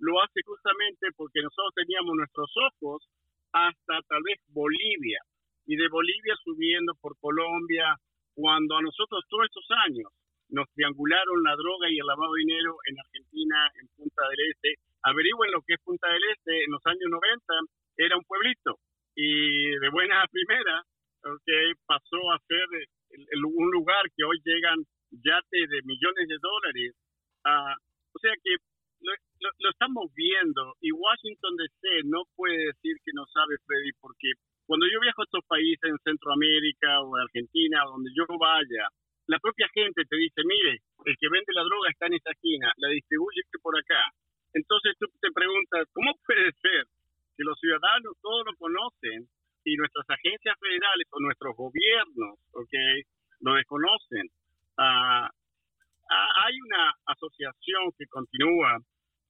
Lo 0.00 0.20
hace 0.20 0.42
justamente 0.44 1.06
porque 1.14 1.40
nosotros 1.40 1.70
teníamos 1.74 2.16
nuestros 2.16 2.50
ojos 2.58 3.06
hasta 3.52 4.02
tal 4.08 4.22
vez 4.26 4.40
Bolivia, 4.48 5.20
y 5.66 5.76
de 5.76 5.86
Bolivia 5.88 6.34
subiendo 6.42 6.94
por 7.00 7.14
Colombia, 7.20 7.94
cuando 8.34 8.76
a 8.76 8.82
nosotros 8.82 9.22
todos 9.28 9.46
estos 9.46 9.66
años 9.86 10.10
nos 10.48 10.66
triangularon 10.74 11.42
la 11.44 11.54
droga 11.54 11.88
y 11.88 11.98
el 11.98 12.06
lavado 12.06 12.32
de 12.34 12.40
dinero 12.40 12.76
en 12.90 12.98
Argentina, 12.98 13.70
en 13.80 13.86
Punta 13.96 14.28
del 14.28 14.50
Este. 14.50 14.74
Averigüen 15.04 15.52
lo 15.52 15.62
que 15.62 15.74
es 15.74 15.80
Punta 15.84 16.08
del 16.08 16.22
Este 16.36 16.64
en 16.64 16.70
los 16.72 16.84
años 16.86 17.08
90, 17.08 17.54
era 17.96 18.16
un 18.16 18.24
pueblito 18.24 18.76
y 19.14 19.78
de 19.78 19.88
buena 19.90 20.22
a 20.22 20.28
primera 20.28 20.82
okay, 21.24 21.72
pasó 21.86 22.18
a 22.32 22.38
ser 22.48 22.66
un 23.44 23.70
lugar 23.70 24.02
que 24.16 24.24
hoy 24.24 24.40
llegan 24.44 24.78
yates 25.10 25.68
de 25.68 25.82
millones 25.84 26.28
de 26.28 26.38
dólares. 26.40 26.96
Uh, 27.44 27.76
o 28.14 28.18
sea 28.18 28.32
que 28.42 28.56
lo, 29.02 29.12
lo, 29.58 29.70
estamos 29.70 30.06
viendo 30.14 30.76
y 30.80 30.92
Washington 30.92 31.56
DC 31.56 32.06
no 32.06 32.22
puede 32.36 32.70
decir 32.70 32.96
que 33.04 33.12
no 33.14 33.26
sabe, 33.26 33.58
Freddy, 33.66 33.90
porque 34.00 34.32
cuando 34.64 34.86
yo 34.86 35.00
viajo 35.00 35.22
a 35.22 35.24
estos 35.24 35.44
países 35.46 35.90
en 35.90 35.98
Centroamérica 36.04 37.02
o 37.02 37.16
Argentina, 37.16 37.82
donde 37.84 38.10
yo 38.14 38.24
vaya, 38.38 38.86
la 39.26 39.38
propia 39.38 39.68
gente 39.74 40.04
te 40.06 40.16
dice, 40.16 40.40
mire, 40.46 40.78
el 41.04 41.16
que 41.18 41.28
vende 41.28 41.52
la 41.52 41.66
droga 41.66 41.90
está 41.90 42.06
en 42.06 42.14
esta 42.14 42.30
esquina, 42.30 42.72
la 42.76 42.88
distribuye 42.88 43.42
por 43.60 43.76
acá. 43.76 44.06
Entonces 44.54 44.94
tú 44.98 45.06
te 45.20 45.30
preguntas, 45.34 45.88
¿cómo 45.92 46.14
puede 46.24 46.52
ser 46.62 46.86
que 47.36 47.44
los 47.44 47.58
ciudadanos 47.58 48.14
todos 48.20 48.46
lo 48.46 48.54
conocen 48.56 49.26
y 49.64 49.76
nuestras 49.76 50.06
agencias 50.10 50.58
federales 50.58 51.06
o 51.10 51.20
nuestros 51.20 51.56
gobiernos, 51.56 52.38
¿ok? 52.52 52.74
Lo 53.40 53.54
desconocen. 53.54 54.26
Uh, 54.78 55.26
hay 56.12 56.54
una 56.66 56.92
asociación 57.06 57.92
que 57.96 58.06
continúa 58.06 58.78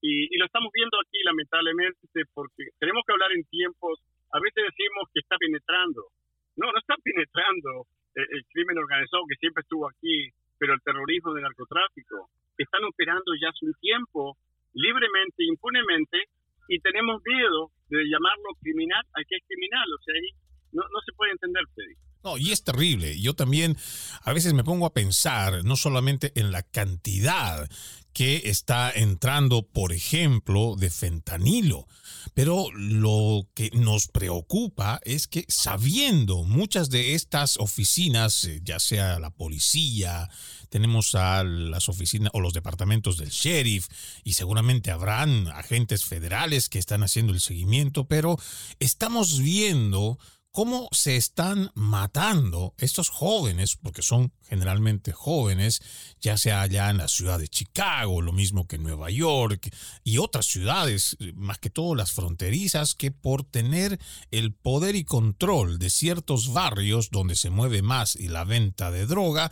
y, 0.00 0.36
lo 0.36 0.46
estamos 0.46 0.72
viendo 0.74 0.98
aquí 0.98 1.22
lamentablemente 1.22 2.24
porque 2.34 2.74
tenemos 2.78 3.02
que 3.06 3.12
hablar 3.12 3.30
en 3.32 3.44
tiempos, 3.44 4.00
a 4.32 4.40
veces 4.40 4.64
decimos 4.66 5.06
que 5.14 5.20
está 5.20 5.36
penetrando. 5.38 6.10
No, 6.56 6.72
no 6.72 6.78
está 6.78 6.96
penetrando 7.02 7.86
el, 8.14 8.26
el 8.30 8.42
crimen 8.52 8.78
organizado 8.78 9.22
que 9.28 9.36
siempre 9.36 9.62
estuvo 9.62 9.88
aquí, 9.88 10.30
pero 10.58 10.74
el 10.74 10.82
terrorismo 11.02 11.34
del 11.34 11.42
narcotráfico. 11.42 12.30
Están 12.56 12.84
operando 12.84 13.34
ya 13.40 13.48
hace 13.50 13.66
un 13.66 13.74
tiempo 13.80 14.38
libremente, 14.74 15.44
impunemente, 15.44 16.30
y 16.68 16.78
tenemos 16.78 17.20
miedo 17.26 17.72
de 17.88 18.04
llamarlo 18.06 18.54
criminal 18.60 19.02
a 19.14 19.20
que 19.26 19.36
es 19.36 19.42
criminal. 19.46 19.86
O 19.92 20.02
sea, 20.02 20.14
ahí 20.14 20.30
no, 20.72 20.82
no 20.82 21.00
se 21.04 21.12
puede 21.12 21.32
entender, 21.32 21.62
Freddy. 21.74 21.94
No, 22.24 22.38
y 22.38 22.52
es 22.52 22.62
terrible. 22.62 23.20
Yo 23.20 23.34
también 23.34 23.76
a 24.22 24.32
veces 24.32 24.54
me 24.54 24.62
pongo 24.62 24.86
a 24.86 24.94
pensar 24.94 25.64
no 25.64 25.74
solamente 25.74 26.32
en 26.36 26.52
la 26.52 26.62
cantidad 26.62 27.68
que 28.12 28.42
está 28.44 28.90
entrando, 28.90 29.62
por 29.62 29.92
ejemplo, 29.92 30.76
de 30.76 30.90
fentanilo. 30.90 31.86
Pero 32.34 32.66
lo 32.72 33.48
que 33.54 33.70
nos 33.72 34.06
preocupa 34.06 35.00
es 35.04 35.26
que 35.26 35.44
sabiendo 35.48 36.44
muchas 36.44 36.90
de 36.90 37.14
estas 37.14 37.56
oficinas, 37.56 38.44
eh, 38.44 38.60
ya 38.62 38.78
sea 38.78 39.18
la 39.18 39.30
policía, 39.30 40.28
tenemos 40.72 41.14
a 41.14 41.44
las 41.44 41.90
oficinas 41.90 42.30
o 42.32 42.40
los 42.40 42.54
departamentos 42.54 43.18
del 43.18 43.28
sheriff 43.28 43.88
y 44.24 44.32
seguramente 44.32 44.90
habrán 44.90 45.46
agentes 45.48 46.06
federales 46.06 46.70
que 46.70 46.78
están 46.78 47.02
haciendo 47.02 47.34
el 47.34 47.42
seguimiento, 47.42 48.06
pero 48.06 48.38
estamos 48.80 49.38
viendo 49.38 50.18
cómo 50.50 50.88
se 50.90 51.16
están 51.16 51.70
matando 51.74 52.74
estos 52.78 53.10
jóvenes, 53.10 53.76
porque 53.76 54.00
son 54.00 54.32
generalmente 54.48 55.12
jóvenes, 55.12 55.82
ya 56.22 56.38
sea 56.38 56.62
allá 56.62 56.88
en 56.88 56.98
la 56.98 57.08
ciudad 57.08 57.38
de 57.38 57.48
Chicago, 57.48 58.22
lo 58.22 58.32
mismo 58.32 58.66
que 58.66 58.76
en 58.76 58.82
Nueva 58.82 59.10
York 59.10 59.74
y 60.04 60.18
otras 60.18 60.46
ciudades, 60.46 61.18
más 61.34 61.58
que 61.58 61.68
todo 61.68 61.94
las 61.94 62.12
fronterizas, 62.12 62.94
que 62.94 63.10
por 63.10 63.44
tener 63.44 63.98
el 64.30 64.54
poder 64.54 64.96
y 64.96 65.04
control 65.04 65.78
de 65.78 65.90
ciertos 65.90 66.52
barrios 66.52 67.10
donde 67.10 67.36
se 67.36 67.50
mueve 67.50 67.82
más 67.82 68.16
y 68.16 68.28
la 68.28 68.44
venta 68.44 68.90
de 68.90 69.06
droga, 69.06 69.50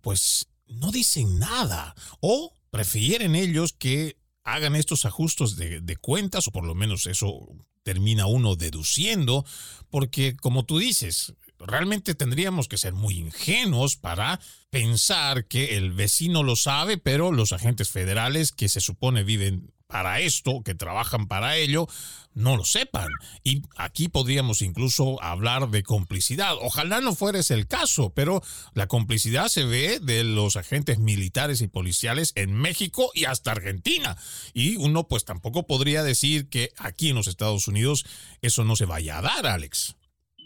pues 0.00 0.48
no 0.68 0.90
dicen 0.90 1.38
nada. 1.38 1.94
O 2.20 2.52
prefieren 2.70 3.34
ellos 3.34 3.72
que 3.72 4.16
hagan 4.44 4.76
estos 4.76 5.04
ajustes 5.04 5.56
de, 5.56 5.80
de, 5.80 5.96
cuentas, 5.96 6.48
o 6.48 6.52
por 6.52 6.64
lo 6.64 6.74
menos 6.74 7.06
eso 7.06 7.48
termina 7.82 8.26
uno 8.26 8.56
deduciendo, 8.56 9.44
porque 9.90 10.36
como 10.36 10.64
tú 10.64 10.78
dices, 10.78 11.34
realmente 11.58 12.14
tendríamos 12.14 12.68
que 12.68 12.78
ser 12.78 12.92
muy 12.92 13.18
ingenuos 13.18 13.96
para 13.96 14.40
pensar 14.70 15.46
que 15.46 15.76
el 15.76 15.92
vecino 15.92 16.42
lo 16.42 16.56
sabe, 16.56 16.98
pero 16.98 17.32
los 17.32 17.52
agentes 17.52 17.90
federales 17.90 18.52
que 18.52 18.68
se 18.68 18.80
supone 18.80 19.24
viven 19.24 19.72
para 19.88 20.20
esto, 20.20 20.62
que 20.64 20.74
trabajan 20.74 21.26
para 21.26 21.56
ello, 21.56 21.86
no 22.34 22.56
lo 22.56 22.64
sepan. 22.64 23.08
Y 23.42 23.62
aquí 23.76 24.08
podríamos 24.08 24.60
incluso 24.62 25.20
hablar 25.22 25.68
de 25.70 25.82
complicidad. 25.82 26.54
Ojalá 26.60 27.00
no 27.00 27.14
fuera 27.14 27.38
ese 27.40 27.54
el 27.54 27.66
caso, 27.66 28.12
pero 28.14 28.42
la 28.74 28.86
complicidad 28.86 29.48
se 29.48 29.64
ve 29.64 29.98
de 29.98 30.24
los 30.24 30.56
agentes 30.56 30.98
militares 30.98 31.62
y 31.62 31.68
policiales 31.68 32.32
en 32.36 32.54
México 32.54 33.10
y 33.14 33.24
hasta 33.24 33.52
Argentina. 33.52 34.16
Y 34.52 34.76
uno 34.76 35.08
pues 35.08 35.24
tampoco 35.24 35.66
podría 35.66 36.02
decir 36.02 36.48
que 36.50 36.68
aquí 36.76 37.08
en 37.08 37.16
los 37.16 37.26
Estados 37.26 37.66
Unidos 37.66 38.04
eso 38.42 38.64
no 38.64 38.76
se 38.76 38.84
vaya 38.84 39.18
a 39.18 39.22
dar, 39.22 39.46
Alex. 39.46 39.96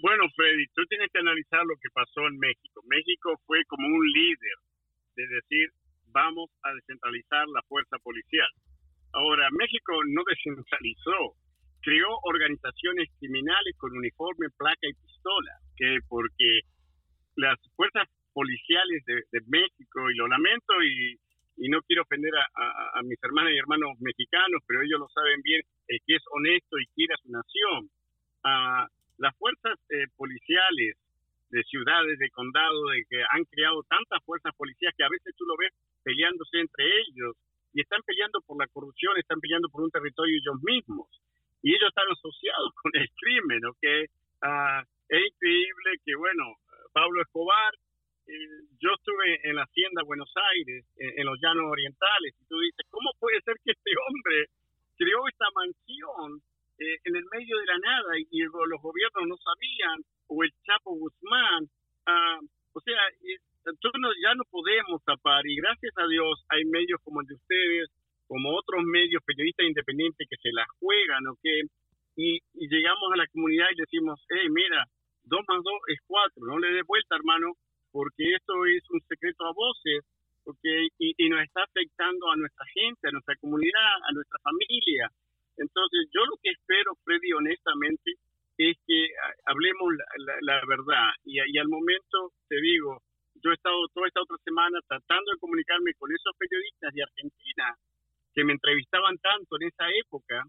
Bueno, 0.01 0.25
Freddy, 0.35 0.67
tú 0.75 0.83
tienes 0.87 1.11
que 1.13 1.19
analizar 1.19 1.61
lo 1.67 1.75
que 1.77 1.91
pasó 1.93 2.27
en 2.29 2.39
México. 2.39 2.81
México 2.87 3.35
fue 3.47 3.59
como 3.67 3.87
un 3.87 4.07
líder 4.07 4.59
de 5.17 5.27
decir, 5.27 5.69
vamos 6.07 6.49
a 6.63 6.73
descentralizar 6.75 7.47
la 7.49 7.63
fuerza 7.69 7.99
policial. 8.03 8.49
Ahora, 9.12 9.48
México 9.53 9.92
no 10.09 10.22
descentralizó, 10.27 11.37
creó 11.83 12.09
organizaciones 12.22 13.09
criminales 13.18 13.77
con 13.77 13.96
uniforme, 13.96 14.48
placa 14.57 14.88
y 14.88 14.94
pistola, 14.94 15.53
que 15.77 15.98
porque 16.09 16.61
las 17.37 17.59
fuerzas 17.77 18.09
policiales 18.33 19.05
de, 19.05 19.40
México, 19.46 20.11
y 20.11 20.16
lo 20.16 20.29
lamento 20.29 20.83
y, 20.83 21.18
no 21.68 21.81
quiero 21.83 22.03
ofender 22.03 22.33
a, 22.35 23.03
mis 23.05 23.22
hermanas 23.22 23.53
y 23.53 23.59
hermanos 23.59 24.01
mexicanos, 24.01 24.62
pero 24.66 24.83
ellos 24.83 24.98
lo 24.98 25.09
saben 25.11 25.40
bien, 25.42 25.61
el 25.88 25.98
que 26.07 26.16
es 26.16 26.22
honesto 26.33 26.79
y 26.79 26.87
quiere 26.94 27.14
a 27.14 27.22
su 27.22 27.31
nación. 27.31 27.90
Uh, 28.42 28.85
las 29.18 29.37
fuerzas 29.37 29.79
eh, 29.90 30.09
policiales 30.16 30.96
de 31.51 31.62
ciudades, 31.64 32.18
de 32.18 32.31
condado, 32.31 32.88
de 32.88 33.05
que 33.09 33.22
han 33.31 33.44
creado 33.44 33.85
tantas 33.85 34.25
fuerzas 34.25 34.53
policiales 34.57 34.96
que 34.96 35.05
a 35.05 35.12
veces 35.12 35.35
tú 35.37 35.44
lo 35.44 35.55
ves 35.57 35.70
peleándose 36.03 36.59
entre 36.59 36.85
ellos 37.07 37.37
y 37.75 37.81
están 37.81 38.03
peleando 38.03 38.41
por 38.43 38.59
la 38.59 38.67
corrupción, 38.69 39.17
están 39.17 39.41
peleando 39.41 39.69
por 39.69 39.83
un 39.83 39.91
territorio 39.91 40.37
ellos 40.37 40.63
mismos. 40.63 41.09
Y 41.63 41.75
ellos 41.75 41.89
están 41.89 42.11
asociados 42.11 42.73
con 42.83 42.93
el 42.95 43.09
crimen, 43.17 43.65
¿ok? 43.67 43.85
Uh, 44.43 44.83
es 45.09 45.21
increíble 45.27 45.91
que, 46.05 46.15
bueno, 46.17 46.57
Pablo 46.93 47.23
Escobar, 47.23 47.73
eh, 48.27 48.65
yo 48.81 48.91
estuve 48.95 49.41
en 49.49 49.57
la 49.57 49.65
hacienda 49.65 50.03
Buenos 50.05 50.33
Aires, 50.55 50.85
en, 50.97 51.27
los 51.27 51.39
llanos 51.41 51.65
orientales, 51.71 52.35
y 52.41 52.45
tú 52.47 52.59
dices, 52.61 52.87
¿cómo 52.91 53.11
puede 53.19 53.41
ser 53.43 53.57
que 53.65 53.73
este 53.73 53.91
hombre 54.09 54.47
creó 54.97 55.27
esta 55.29 55.47
mansión 55.55 56.41
eh, 56.79 56.99
en 57.05 57.17
el 57.17 57.25
medio 57.33 57.59
de 57.59 57.67
la 57.67 57.79
nada 57.79 58.19
y, 58.19 58.41
los 58.43 58.81
gobiernos 58.81 59.29
no 59.29 59.37
sabían, 59.37 60.01
o 60.29 60.45
el 60.45 60.53
Chapo 60.65 60.95
Guzmán? 60.95 61.65
Uh, 62.07 62.47
o 62.75 62.81
sea, 62.81 62.99
entonces 63.64 64.16
ya 64.22 64.35
no 64.35 64.44
podemos 64.51 65.03
tapar 65.05 65.46
y 65.46 65.57
gracias 65.57 65.92
a 65.96 66.07
Dios 66.07 66.44
hay 66.48 66.64
medios 66.64 67.01
como 67.05 67.20
el 67.20 67.27
de 67.27 67.35
ustedes, 67.35 67.88
como 68.27 68.57
otros 68.57 68.83
medios 68.85 69.22
periodistas 69.25 69.66
independientes 69.66 70.27
que 70.29 70.37
se 70.37 70.53
la 70.53 70.66
juegan, 70.81 71.27
¿ok? 71.27 71.46
y, 72.16 72.40
llegamos 72.55 73.12
a 73.12 73.16
la 73.16 73.27
comunidad 73.29 73.66
y 73.72 73.81
decimos, 73.81 74.20
hey, 74.29 74.48
mira, 74.51 74.85
dos 75.25 75.40
más 75.48 75.62
dos 75.62 75.81
es 75.88 75.98
cuatro, 76.07 76.44
no 76.46 76.59
le 76.59 76.72
des 76.72 76.87
vuelta, 76.87 77.16
hermano, 77.16 77.55
porque 77.90 78.35
esto 78.35 78.64
es 78.66 78.83
un 78.90 79.01
secreto 79.09 79.44
a 79.44 79.53
voces, 79.53 80.05
porque 80.44 80.88
y, 80.98 81.14
y, 81.16 81.29
nos 81.29 81.42
está 81.42 81.62
afectando 81.62 82.31
a 82.31 82.37
nuestra 82.37 82.66
gente, 82.75 83.09
a 83.09 83.12
nuestra 83.12 83.37
comunidad, 83.37 83.94
a 84.09 84.12
nuestra 84.12 84.38
familia. 84.42 85.11
Entonces, 85.57 86.09
yo 86.12 86.25
lo 86.27 86.37
que 86.42 86.51
espero, 86.51 86.96
Freddy, 87.05 87.33
honestamente, 87.33 88.12
es 88.59 88.77
que 88.87 89.09
hablemos 89.46 89.92
la, 90.40 90.61
verdad. 90.66 91.11
Y, 91.25 91.38
y, 91.38 91.59
al 91.59 91.68
momento, 91.68 92.33
te 92.48 92.61
digo, 92.61 93.03
yo 93.43 93.51
he 93.51 93.55
estado 93.55 93.89
toda 93.93 94.07
esta 94.07 94.23
otra 94.23 94.37
semana 94.45 94.79
tratando 94.87 95.33
de 95.33 95.39
comunicarme 95.39 95.95
con 95.95 96.11
esos 96.11 96.33
periodistas 96.39 96.95
de 96.95 97.03
Argentina 97.03 97.77
que 98.35 98.45
me 98.45 98.53
entrevistaban 98.53 99.19
tanto 99.19 99.57
en 99.61 99.69
esa 99.69 99.85
época, 99.91 100.45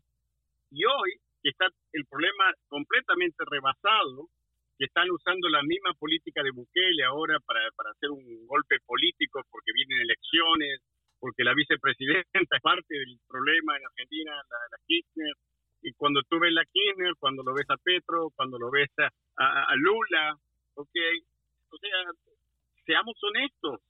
y 0.72 0.86
hoy 0.86 1.20
que 1.42 1.50
está 1.50 1.68
el 1.92 2.06
problema 2.06 2.54
completamente 2.68 3.44
rebasado, 3.46 4.30
que 4.78 4.86
están 4.86 5.12
usando 5.12 5.50
la 5.50 5.62
misma 5.62 5.94
política 5.94 6.42
de 6.42 6.52
Bukele 6.52 7.04
ahora 7.04 7.38
para, 7.46 7.60
para 7.76 7.92
hacer 7.92 8.10
un 8.10 8.48
golpe 8.48 8.78
político 8.86 9.42
porque 9.52 9.74
vienen 9.74 10.00
elecciones, 10.00 10.80
porque 11.20 11.44
la 11.44 11.54
vicepresidenta 11.54 12.30
es 12.58 12.62
parte 12.62 12.96
del 12.96 13.20
problema 13.28 13.78
en 13.78 13.86
Argentina, 13.86 14.32
la, 14.36 14.78
Kirchner, 14.88 15.34
y 15.82 15.94
cuando 15.94 16.22
tú 16.24 16.40
ves 16.40 16.54
la 16.54 16.66
Kirchner, 16.66 17.14
cuando 17.20 17.44
lo 17.44 17.54
ves 17.54 17.70
a 17.70 17.78
Petro, 17.78 18.30
cuando 18.36 18.58
lo 18.58 18.72
ves 18.72 18.90
a, 19.00 19.64
a, 19.64 19.76
Lula, 19.76 20.36
ok, 20.76 20.96
o 21.72 21.78
sea, 21.78 22.12
seamos 22.86 23.16
honestos, 23.24 23.82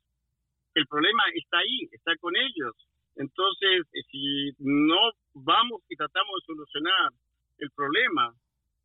el 0.75 0.88
problema 0.88 1.23
está 1.34 1.60
ahí, 1.60 1.88
está 1.91 2.15
con 2.17 2.36
ellos. 2.36 2.75
Entonces, 3.15 3.86
si 4.10 4.51
no 4.60 5.12
vamos 5.34 5.82
y 5.89 5.95
tratamos 5.95 6.41
de 6.41 6.45
solucionar 6.45 7.12
el 7.60 7.69
problema 7.71 8.34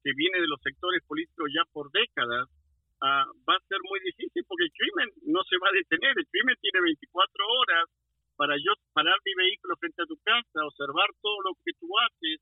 que 0.05 0.13
viene 0.15 0.41
de 0.41 0.47
los 0.47 0.61
sectores 0.61 1.03
políticos 1.07 1.49
ya 1.55 1.65
por 1.73 1.91
décadas, 1.91 2.49
ah, 3.01 3.25
va 3.49 3.55
a 3.57 3.69
ser 3.69 3.79
muy 3.89 4.01
difícil 4.01 4.45
porque 4.47 4.65
el 4.65 4.73
crimen 4.73 5.09
no 5.33 5.41
se 5.49 5.57
va 5.59 5.69
a 5.69 5.79
detener. 5.81 6.13
El 6.17 6.29
crimen 6.29 6.57
tiene 6.61 6.81
24 6.81 7.47
horas 7.61 7.85
para 8.37 8.55
yo 8.57 8.71
parar 8.93 9.17
mi 9.25 9.35
vehículo 9.35 9.75
frente 9.81 10.03
a 10.03 10.07
tu 10.07 10.17
casa, 10.23 10.67
observar 10.67 11.09
todo 11.21 11.43
lo 11.43 11.53
que 11.65 11.73
tú 11.81 11.89
haces 12.07 12.39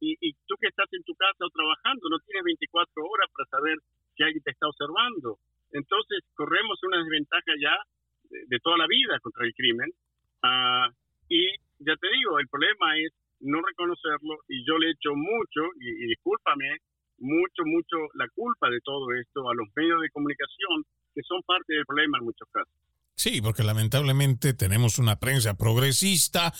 y, 0.00 0.32
tú 0.48 0.56
que 0.60 0.68
estás 0.68 0.88
en 0.92 1.04
tu 1.04 1.14
casa 1.14 1.44
o 1.44 1.50
trabajando, 1.50 2.08
no 2.08 2.18
tienes 2.20 2.44
24 2.44 3.04
horas 3.04 3.28
para 3.36 3.48
saber 3.48 3.76
si 4.16 4.22
alguien 4.22 4.42
te 4.42 4.50
está 4.50 4.68
observando. 4.68 5.36
Entonces 5.72 6.24
corremos 6.34 6.82
una 6.84 6.98
desventaja 6.98 7.52
ya 7.60 7.76
de, 8.48 8.58
toda 8.60 8.78
la 8.78 8.86
vida 8.86 9.18
contra 9.20 9.44
el 9.44 9.54
crimen. 9.54 9.90
Ah, 10.42 10.88
y 11.28 11.48
ya 11.78 11.96
te 11.96 12.08
digo, 12.10 12.38
el 12.38 12.48
problema 12.48 12.98
es 12.98 13.12
no 13.40 13.60
reconocerlo 13.62 14.38
y 14.48 14.64
yo 14.66 14.78
le 14.78 14.90
echo 14.90 15.14
mucho, 15.14 15.60
y, 15.80 16.06
discúlpame, 16.08 16.76
mucho, 17.18 17.62
mucho 17.64 17.96
la 18.14 18.28
culpa 18.34 18.68
de 18.70 18.80
todo 18.80 19.12
esto 19.12 19.48
a 19.48 19.54
los 19.54 19.68
medios 19.76 20.00
de 20.00 20.10
comunicación 20.10 20.84
que 21.14 21.22
son 21.22 21.42
parte 21.42 21.74
del 21.74 21.84
problema 21.86 22.18
en 22.18 22.24
muchos 22.24 22.48
casos. 22.50 22.72
Sí, 23.14 23.29
porque 23.40 23.62
lamentablemente 23.62 24.54
tenemos 24.54 24.98
una 24.98 25.18
prensa 25.18 25.54
progresista, 25.54 26.54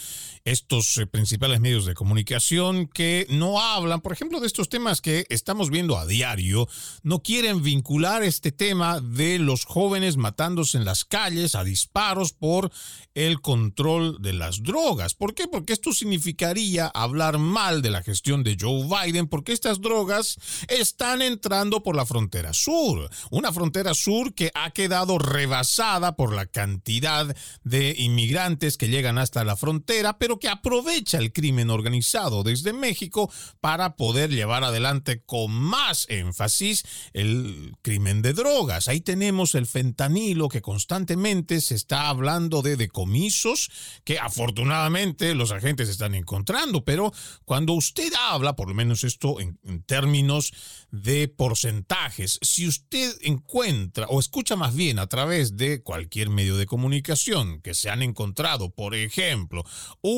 estos 0.51 0.99
eh, 0.99 1.07
principales 1.07 1.61
medios 1.61 1.87
de 1.87 1.95
comunicación 1.95 2.89
que 2.89 3.27
no 3.31 3.61
hablan, 3.61 4.01
por 4.01 4.13
ejemplo, 4.13 4.41
de 4.41 4.49
estos 4.49 4.69
temas 4.69 5.01
que 5.01 5.25
estamos 5.29 5.71
viendo 5.71 5.97
a 5.97 6.07
diario, 6.07 6.69
no 7.03 7.23
quieren 7.23 7.63
vincular 7.63 8.23
este 8.23 8.51
tema 8.51 9.01
de 9.01 9.39
los 9.39 9.65
jóvenes 9.65 10.17
matándose 10.17 10.77
en 10.77 10.85
las 10.85 11.05
calles 11.05 11.55
a 11.55 11.63
disparos 11.63 12.33
por 12.33 12.73
el 13.15 13.41
control 13.41 14.21
de 14.21 14.33
las 14.33 14.63
drogas. 14.63 15.15
¿Por 15.15 15.35
qué? 15.35 15.47
Porque 15.47 15.73
esto 15.73 15.93
significaría 15.93 16.87
hablar 16.89 17.39
mal 17.39 17.81
de 17.83 17.91
la 17.91 18.03
gestión 18.03 18.43
de 18.43 18.57
Joe 18.59 18.87
Biden, 18.87 19.29
porque 19.29 19.53
estas 19.53 19.81
drogas 19.81 20.37
están 20.69 21.23
entrando 21.23 21.83
por 21.83 21.95
la 21.95 22.07
frontera 22.07 22.53
sur, 22.53 23.09
una 23.31 23.53
frontera 23.53 23.95
sur 23.95 24.35
que 24.35 24.51
ha 24.55 24.71
quedado 24.73 25.19
rebasada 25.19 26.17
por 26.17 26.35
la 26.35 26.47
cantidad 26.47 27.37
de 27.63 27.95
inmigrantes 27.97 28.77
que 28.77 28.89
llegan 28.89 29.19
hasta 29.19 29.45
la 29.45 29.57
frontera, 29.57 30.19
pero 30.19 30.40
que 30.41 30.49
aprovecha 30.49 31.19
el 31.19 31.33
crimen 31.33 31.71
organizado 31.71 32.43
desde 32.43 32.73
México 32.73 33.31
para 33.61 33.97
poder 33.97 34.31
llevar 34.31 34.65
adelante 34.65 35.23
con 35.25 35.53
más 35.53 36.07
énfasis 36.09 36.85
el 37.13 37.77
crimen 37.83 38.23
de 38.23 38.33
drogas. 38.33 38.89
Ahí 38.89 39.01
tenemos 39.01 39.55
el 39.55 39.67
fentanilo 39.67 40.49
que 40.49 40.63
constantemente 40.63 41.61
se 41.61 41.75
está 41.75 42.09
hablando 42.09 42.63
de 42.63 42.77
decomisos 42.77 43.71
que 44.05 44.19
afortunadamente 44.19 45.35
los 45.35 45.53
agentes 45.53 45.89
están 45.89 46.15
encontrando, 46.15 46.85
pero 46.85 47.13
cuando 47.45 47.75
usted 47.75 48.13
habla, 48.19 48.57
por 48.57 48.69
lo 48.69 48.75
menos 48.75 49.05
esto 49.05 49.41
en, 49.41 49.59
términos 49.87 50.53
de 50.91 51.29
porcentajes, 51.29 52.39
si 52.43 52.67
usted 52.67 53.17
encuentra 53.23 54.07
o 54.09 54.21
escucha 54.21 54.57
más 54.57 54.75
bien 54.75 54.99
a 54.99 55.07
través 55.07 55.57
de 55.57 55.83
cualquier 55.83 56.31
medio 56.31 56.57
de 56.57 56.67
comunicación 56.67 57.61
que 57.61 57.75
se 57.75 57.91
han 57.91 58.03
encontrado, 58.03 58.71
por 58.71 58.95
ejemplo, 58.95 59.65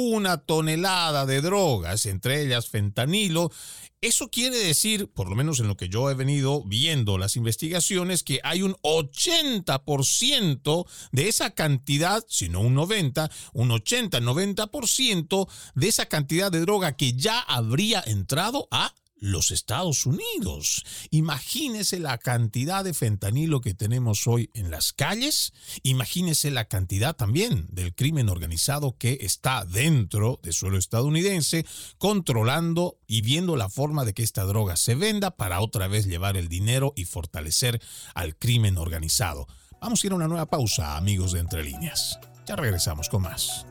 una 0.02 0.38
tonelada 0.38 1.26
de 1.26 1.40
drogas, 1.40 2.06
entre 2.06 2.42
ellas 2.42 2.68
fentanilo, 2.68 3.50
eso 4.02 4.30
quiere 4.30 4.56
decir, 4.56 5.12
por 5.12 5.30
lo 5.30 5.36
menos 5.36 5.60
en 5.60 5.68
lo 5.68 5.76
que 5.76 5.88
yo 5.88 6.10
he 6.10 6.14
venido 6.14 6.64
viendo 6.64 7.18
las 7.18 7.36
investigaciones, 7.36 8.24
que 8.24 8.40
hay 8.42 8.62
un 8.62 8.74
80% 8.82 10.86
de 11.12 11.28
esa 11.28 11.50
cantidad, 11.50 12.24
si 12.28 12.48
no 12.48 12.62
un 12.62 12.74
90, 12.74 13.30
un 13.52 13.70
80-90% 13.70 15.48
de 15.76 15.88
esa 15.88 16.06
cantidad 16.06 16.50
de 16.50 16.60
droga 16.60 16.96
que 16.96 17.12
ya 17.12 17.38
habría 17.38 18.02
entrado 18.04 18.66
a 18.72 18.92
los 19.22 19.52
Estados 19.52 20.04
Unidos. 20.04 20.84
Imagínese 21.10 22.00
la 22.00 22.18
cantidad 22.18 22.82
de 22.82 22.92
fentanilo 22.92 23.60
que 23.60 23.72
tenemos 23.72 24.26
hoy 24.26 24.50
en 24.52 24.70
las 24.70 24.92
calles. 24.92 25.52
Imagínese 25.84 26.50
la 26.50 26.64
cantidad 26.64 27.14
también 27.14 27.68
del 27.70 27.94
crimen 27.94 28.28
organizado 28.28 28.96
que 28.98 29.18
está 29.20 29.64
dentro 29.64 30.40
del 30.42 30.52
suelo 30.52 30.76
estadounidense, 30.76 31.64
controlando 31.98 32.98
y 33.06 33.22
viendo 33.22 33.56
la 33.56 33.68
forma 33.68 34.04
de 34.04 34.12
que 34.12 34.24
esta 34.24 34.42
droga 34.42 34.74
se 34.76 34.96
venda 34.96 35.36
para 35.36 35.60
otra 35.60 35.86
vez 35.86 36.06
llevar 36.06 36.36
el 36.36 36.48
dinero 36.48 36.92
y 36.96 37.04
fortalecer 37.04 37.80
al 38.14 38.36
crimen 38.36 38.76
organizado. 38.76 39.46
Vamos 39.80 40.02
a 40.02 40.06
ir 40.08 40.12
a 40.12 40.16
una 40.16 40.28
nueva 40.28 40.46
pausa, 40.46 40.96
amigos 40.96 41.32
de 41.32 41.40
Entre 41.40 41.62
Líneas. 41.62 42.18
Ya 42.44 42.56
regresamos 42.56 43.08
con 43.08 43.22
más. 43.22 43.66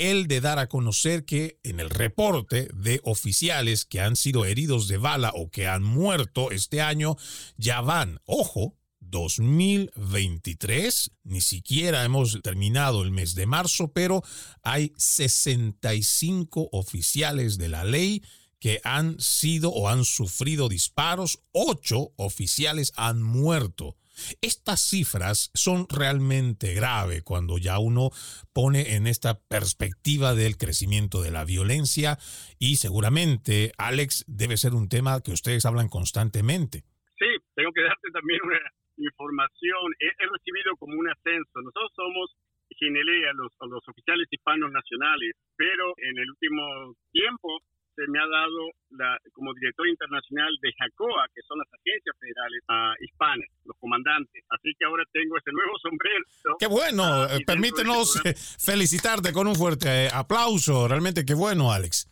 el 0.00 0.26
de 0.28 0.40
dar 0.40 0.58
a 0.58 0.68
conocer 0.68 1.26
que 1.26 1.60
en 1.62 1.78
el 1.78 1.90
reporte 1.90 2.70
de 2.72 3.02
oficiales 3.04 3.84
que 3.84 4.00
han 4.00 4.16
sido 4.16 4.46
heridos 4.46 4.88
de 4.88 4.96
bala 4.96 5.30
o 5.34 5.50
que 5.50 5.68
han 5.68 5.82
muerto 5.82 6.52
este 6.52 6.80
año, 6.80 7.18
ya 7.58 7.82
van, 7.82 8.18
ojo, 8.24 8.78
2023, 9.00 11.10
ni 11.24 11.42
siquiera 11.42 12.02
hemos 12.04 12.40
terminado 12.42 13.02
el 13.02 13.10
mes 13.10 13.34
de 13.34 13.44
marzo, 13.44 13.92
pero 13.92 14.22
hay 14.62 14.94
65 14.96 16.70
oficiales 16.72 17.58
de 17.58 17.68
la 17.68 17.84
ley 17.84 18.22
que 18.58 18.80
han 18.84 19.20
sido 19.20 19.70
o 19.70 19.88
han 19.88 20.06
sufrido 20.06 20.70
disparos, 20.70 21.40
ocho 21.52 22.14
oficiales 22.16 22.94
han 22.96 23.22
muerto. 23.22 23.98
Estas 24.40 24.80
cifras 24.80 25.50
son 25.54 25.86
realmente 25.88 26.74
graves 26.74 27.22
cuando 27.22 27.58
ya 27.58 27.78
uno 27.78 28.10
pone 28.52 28.96
en 28.96 29.06
esta 29.06 29.40
perspectiva 29.48 30.34
del 30.34 30.56
crecimiento 30.56 31.22
de 31.22 31.30
la 31.30 31.44
violencia 31.44 32.18
y 32.58 32.76
seguramente, 32.76 33.72
Alex, 33.78 34.24
debe 34.28 34.56
ser 34.56 34.74
un 34.74 34.88
tema 34.88 35.22
que 35.22 35.32
ustedes 35.32 35.64
hablan 35.66 35.88
constantemente. 35.88 36.84
Sí, 37.18 37.30
tengo 37.54 37.72
que 37.72 37.82
darte 37.82 38.08
también 38.12 38.40
una 38.44 38.60
información. 38.96 39.92
He, 40.00 40.26
recibido 40.26 40.76
como 40.78 40.98
un 40.98 41.08
ascenso. 41.08 41.60
Nosotros 41.60 41.92
somos 41.94 42.30
Ginelea, 42.70 43.32
los, 43.34 43.52
los 43.68 43.86
oficiales 43.88 44.26
hispanos 44.30 44.70
nacionales, 44.72 45.32
pero 45.56 45.92
en 45.98 46.18
el 46.18 46.30
último 46.30 46.94
tiempo 47.12 47.60
me 48.08 48.18
ha 48.18 48.26
dado 48.26 48.70
la, 48.90 49.18
como 49.32 49.52
director 49.54 49.86
internacional 49.88 50.52
de 50.60 50.72
JACOA, 50.78 51.26
que 51.34 51.42
son 51.46 51.58
las 51.58 51.68
agencias 51.72 52.16
federales 52.18 52.62
uh, 52.68 53.04
hispanas, 53.04 53.48
los 53.64 53.76
comandantes. 53.78 54.44
Así 54.50 54.72
que 54.78 54.84
ahora 54.84 55.04
tengo 55.12 55.36
ese 55.36 55.52
nuevo 55.52 55.78
sombrero. 55.78 56.24
Qué 56.58 56.66
bueno, 56.66 57.26
eh, 57.26 57.44
permítenos 57.46 58.16
eh, 58.24 58.34
felicitarte 58.58 59.32
con 59.32 59.46
un 59.46 59.54
fuerte 59.54 60.06
eh, 60.06 60.08
aplauso. 60.12 60.88
Realmente 60.88 61.24
qué 61.24 61.34
bueno, 61.34 61.72
Alex. 61.72 62.08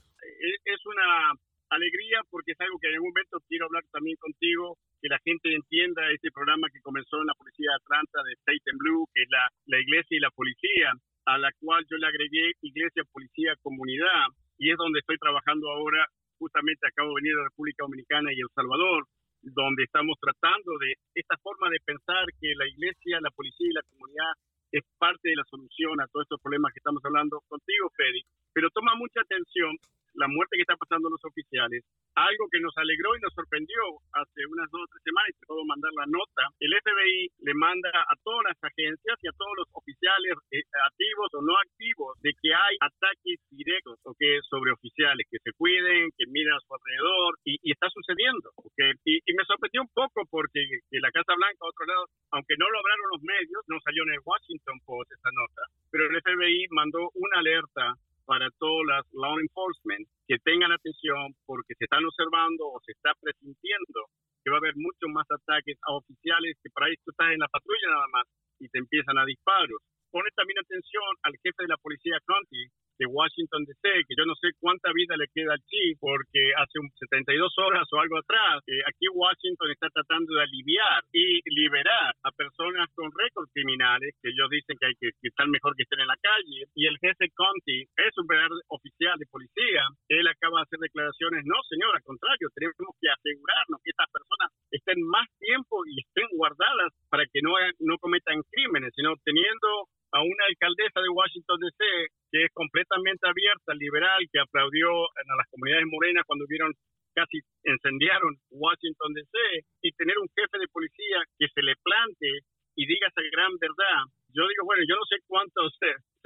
Es 0.65 0.81
una 0.87 1.33
alegría 1.71 2.21
porque 2.31 2.53
es 2.53 2.61
algo 2.61 2.79
que 2.79 2.89
en 2.89 2.95
algún 2.95 3.11
momento 3.11 3.39
quiero 3.49 3.67
hablar 3.67 3.85
también 3.93 4.17
contigo, 4.17 4.79
que 5.01 5.09
la 5.09 5.19
gente 5.25 5.55
entienda 5.55 6.11
este 6.13 6.31
programa 6.31 6.69
que 6.73 6.81
comenzó 6.81 7.21
en 7.21 7.27
la 7.27 7.35
Policía 7.35 7.71
de 7.71 7.77
Atlanta 7.77 8.19
de 8.25 8.33
State 8.45 8.71
and 8.73 8.79
Blue, 8.79 9.07
que 9.13 9.23
es 9.23 9.29
la, 9.31 9.45
la 9.67 9.79
iglesia 9.81 10.17
y 10.17 10.21
la 10.21 10.31
policía, 10.31 10.93
a 11.27 11.39
la 11.39 11.51
cual 11.61 11.85
yo 11.91 11.97
le 11.99 12.07
agregué 12.07 12.53
iglesia, 12.63 13.05
policía, 13.13 13.53
comunidad 13.61 14.33
y 14.59 14.71
es 14.71 14.77
donde 14.77 15.01
estoy 15.01 15.17
trabajando 15.19 15.71
ahora. 15.71 16.07
Justamente 16.39 16.87
acabo 16.87 17.11
de 17.11 17.23
venir 17.23 17.35
de 17.35 17.49
República 17.51 17.83
Dominicana 17.83 18.31
y 18.33 18.39
El 18.39 18.51
Salvador, 18.55 19.07
donde 19.43 19.83
estamos 19.83 20.15
tratando 20.21 20.79
de 20.79 20.95
esta 21.15 21.37
forma 21.39 21.71
de 21.71 21.83
pensar 21.85 22.27
que 22.41 22.55
la 22.55 22.67
iglesia, 22.67 23.19
la 23.21 23.31
policía 23.31 23.67
y 23.71 23.75
la 23.75 23.87
comunidad 23.91 24.33
es 24.71 24.85
parte 24.99 25.31
de 25.31 25.37
la 25.37 25.45
solución 25.51 26.01
a 26.01 26.07
todos 26.13 26.25
estos 26.25 26.41
problemas 26.43 26.73
que 26.73 26.79
estamos 26.79 27.03
hablando 27.05 27.41
contigo, 27.49 27.91
Freddy. 27.95 28.23
Pero 28.53 28.71
toma 28.71 28.95
mucha 28.95 29.21
atención 29.21 29.75
la 30.15 30.29
muerte 30.29 30.57
que 30.57 30.63
está 30.63 30.77
pasando 30.77 31.11
los 31.11 31.23
oficiales, 31.25 31.85
algo 32.15 32.49
que 32.51 32.61
nos 32.61 32.75
alegró 32.77 33.17
y 33.17 33.21
nos 33.21 33.35
sorprendió 33.35 33.81
hace 34.13 34.41
unas 34.47 34.71
dos 34.71 34.83
o 34.83 34.91
tres 34.91 35.03
semanas, 35.05 35.35
te 35.39 35.47
puedo 35.47 35.65
mandar 35.65 35.93
la 35.95 36.07
nota, 36.07 36.43
el 36.61 36.73
FBI 36.73 37.31
le 37.47 37.55
manda 37.55 37.91
a 37.95 38.15
todas 38.25 38.45
las 38.49 38.59
agencias 38.63 39.17
y 39.23 39.29
a 39.29 39.37
todos 39.37 39.55
los 39.57 39.69
oficiales 39.73 40.35
eh, 40.51 40.63
activos 40.87 41.29
o 41.35 41.43
no 41.43 41.55
activos 41.59 42.19
de 42.23 42.33
que 42.43 42.51
hay 42.55 42.75
ataques 42.81 43.39
directos 43.51 43.99
¿okay? 44.05 44.39
sobre 44.49 44.73
oficiales, 44.73 45.27
que 45.31 45.39
se 45.39 45.53
cuiden, 45.53 46.11
que 46.17 46.27
miren 46.27 46.55
a 46.55 46.65
su 46.67 46.75
alrededor 46.75 47.39
y, 47.45 47.59
está 47.71 47.89
sucediendo. 47.91 48.51
¿okay? 48.57 48.93
Y, 49.05 49.19
y, 49.23 49.33
me 49.35 49.45
sorprendió 49.45 49.83
un 49.83 49.93
poco 49.95 50.27
porque 50.31 50.61
la 50.91 51.11
Casa 51.13 51.35
Blanca, 51.37 51.63
a 51.63 51.71
otro 51.71 51.87
lado, 51.87 52.05
aunque 52.33 52.57
no 52.59 52.67
lo 52.69 52.79
hablaron 52.79 53.15
los 53.15 53.23
medios, 53.23 53.63
no 53.69 53.79
salió 53.81 54.03
en 54.05 54.15
el 54.15 54.25
Washington 54.25 54.79
Post 54.85 55.13
esa 55.13 55.31
nota, 55.31 55.63
pero 55.91 56.11
el 56.11 56.21
FBI 56.23 56.67
mandó 56.71 57.11
una 57.15 57.39
alerta 57.39 57.95
para 58.29 58.53
todas 58.61 58.85
las 58.85 59.05
law 59.17 59.41
enforcement 59.41 60.05
que 60.29 60.37
tengan 60.45 60.69
atención 60.69 61.33
porque 61.49 61.73
se 61.81 61.89
están 61.89 62.05
observando 62.05 62.69
o 62.69 62.77
se 62.85 62.93
está 62.93 63.17
presintiendo 63.17 64.13
que 64.45 64.53
va 64.53 64.61
a 64.61 64.63
haber 64.63 64.77
muchos 64.77 65.09
más 65.09 65.25
ataques 65.33 65.81
a 65.89 65.97
oficiales 65.97 66.61
que 66.61 66.69
para 66.69 66.93
esto 66.93 67.09
estás 67.09 67.33
en 67.33 67.41
la 67.41 67.49
patrulla 67.49 67.89
nada 67.89 68.09
más 68.13 68.27
y 68.61 68.69
te 68.69 68.85
empiezan 68.85 69.17
a 69.17 69.25
disparos. 69.25 69.81
Pone 70.13 70.29
también 70.37 70.61
atención 70.61 71.09
al 71.25 71.41
jefe 71.41 71.65
de 71.65 71.73
la 71.73 71.81
policía 71.81 72.21
county 72.29 72.69
de 72.99 73.07
Washington 73.07 73.65
DC, 73.65 74.05
que 74.07 74.15
yo 74.19 74.27
no 74.27 74.35
sé 74.35 74.51
cuánta 74.59 74.93
vida 74.93 75.17
le 75.17 75.31
queda 75.33 75.55
al 75.55 75.63
chief, 75.71 75.97
porque 76.01 76.53
hace 76.57 76.79
un 76.79 76.91
72 76.99 77.53
horas 77.59 77.87
o 77.93 78.01
algo 78.01 78.19
atrás, 78.19 78.63
eh, 78.67 78.83
aquí 78.87 79.07
Washington 79.09 79.71
está 79.71 79.89
tratando 79.91 80.35
de 80.35 80.43
aliviar 80.43 81.03
y 81.13 81.41
liberar 81.55 82.15
a 82.23 82.31
personas 82.33 82.91
con 82.95 83.11
récords 83.15 83.51
criminales, 83.55 84.15
que 84.21 84.31
ellos 84.31 84.51
dicen 84.51 84.77
que 84.79 84.87
hay 84.87 84.97
que, 84.99 85.11
que 85.21 85.29
están 85.29 85.51
mejor 85.51 85.75
que 85.77 85.85
estén 85.85 86.01
en 86.01 86.11
la 86.11 86.19
calle, 86.21 86.67
y 86.75 86.87
el 86.87 86.99
jefe 86.99 87.31
Conti 87.35 87.83
es 87.83 88.13
un 88.19 88.27
verdadero 88.27 88.59
oficial 88.69 89.19
de 89.19 89.31
policía, 89.31 89.87
él 90.09 90.27
acaba 90.27 90.61
de 90.61 90.67
hacer 90.67 90.79
declaraciones, 90.81 91.45
no 91.47 91.57
señor, 91.69 91.95
al 91.95 92.03
contrario, 92.03 92.49
tenemos 92.55 92.95
que 93.01 93.09
asegurarnos 93.09 93.79
que 93.83 93.91
estas 93.91 94.11
personas 94.11 94.49
estén 94.71 95.01
más 95.07 95.27
tiempo 95.39 95.87
y 95.87 96.01
estén 96.01 96.27
guardadas 96.37 96.93
para 97.09 97.25
que 97.27 97.41
no, 97.43 97.55
no 97.81 97.99
cometan 97.99 98.43
crímenes, 98.51 98.93
sino 98.95 99.15
teniendo 99.25 99.89
a 100.13 100.23
una 100.23 100.45
alcaldesa 100.49 101.01
de 101.01 101.09
Washington 101.09 101.59
DC 101.61 101.83
que 102.31 102.45
es 102.45 102.51
completamente 102.53 103.29
abierta, 103.29 103.75
liberal, 103.75 104.21
que 104.33 104.41
aplaudió 104.41 104.89
a 104.91 105.37
las 105.37 105.49
comunidades 105.51 105.87
morenas 105.87 106.25
cuando 106.27 106.47
vieron 106.47 106.73
casi 107.15 107.41
incendiaron 107.65 108.37
Washington 108.51 109.13
DC 109.15 109.37
y 109.83 109.93
tener 109.93 110.19
un 110.19 110.29
jefe 110.37 110.59
de 110.59 110.69
policía 110.69 111.19
que 111.39 111.49
se 111.49 111.63
le 111.63 111.75
plante 111.83 112.47
y 112.77 112.87
diga 112.87 113.09
esa 113.09 113.23
gran 113.33 113.59
verdad. 113.59 114.07
Yo 114.31 114.47
digo, 114.47 114.65
bueno, 114.65 114.85
yo 114.87 114.95
no 114.95 115.05
sé 115.09 115.17
cuántos 115.27 115.75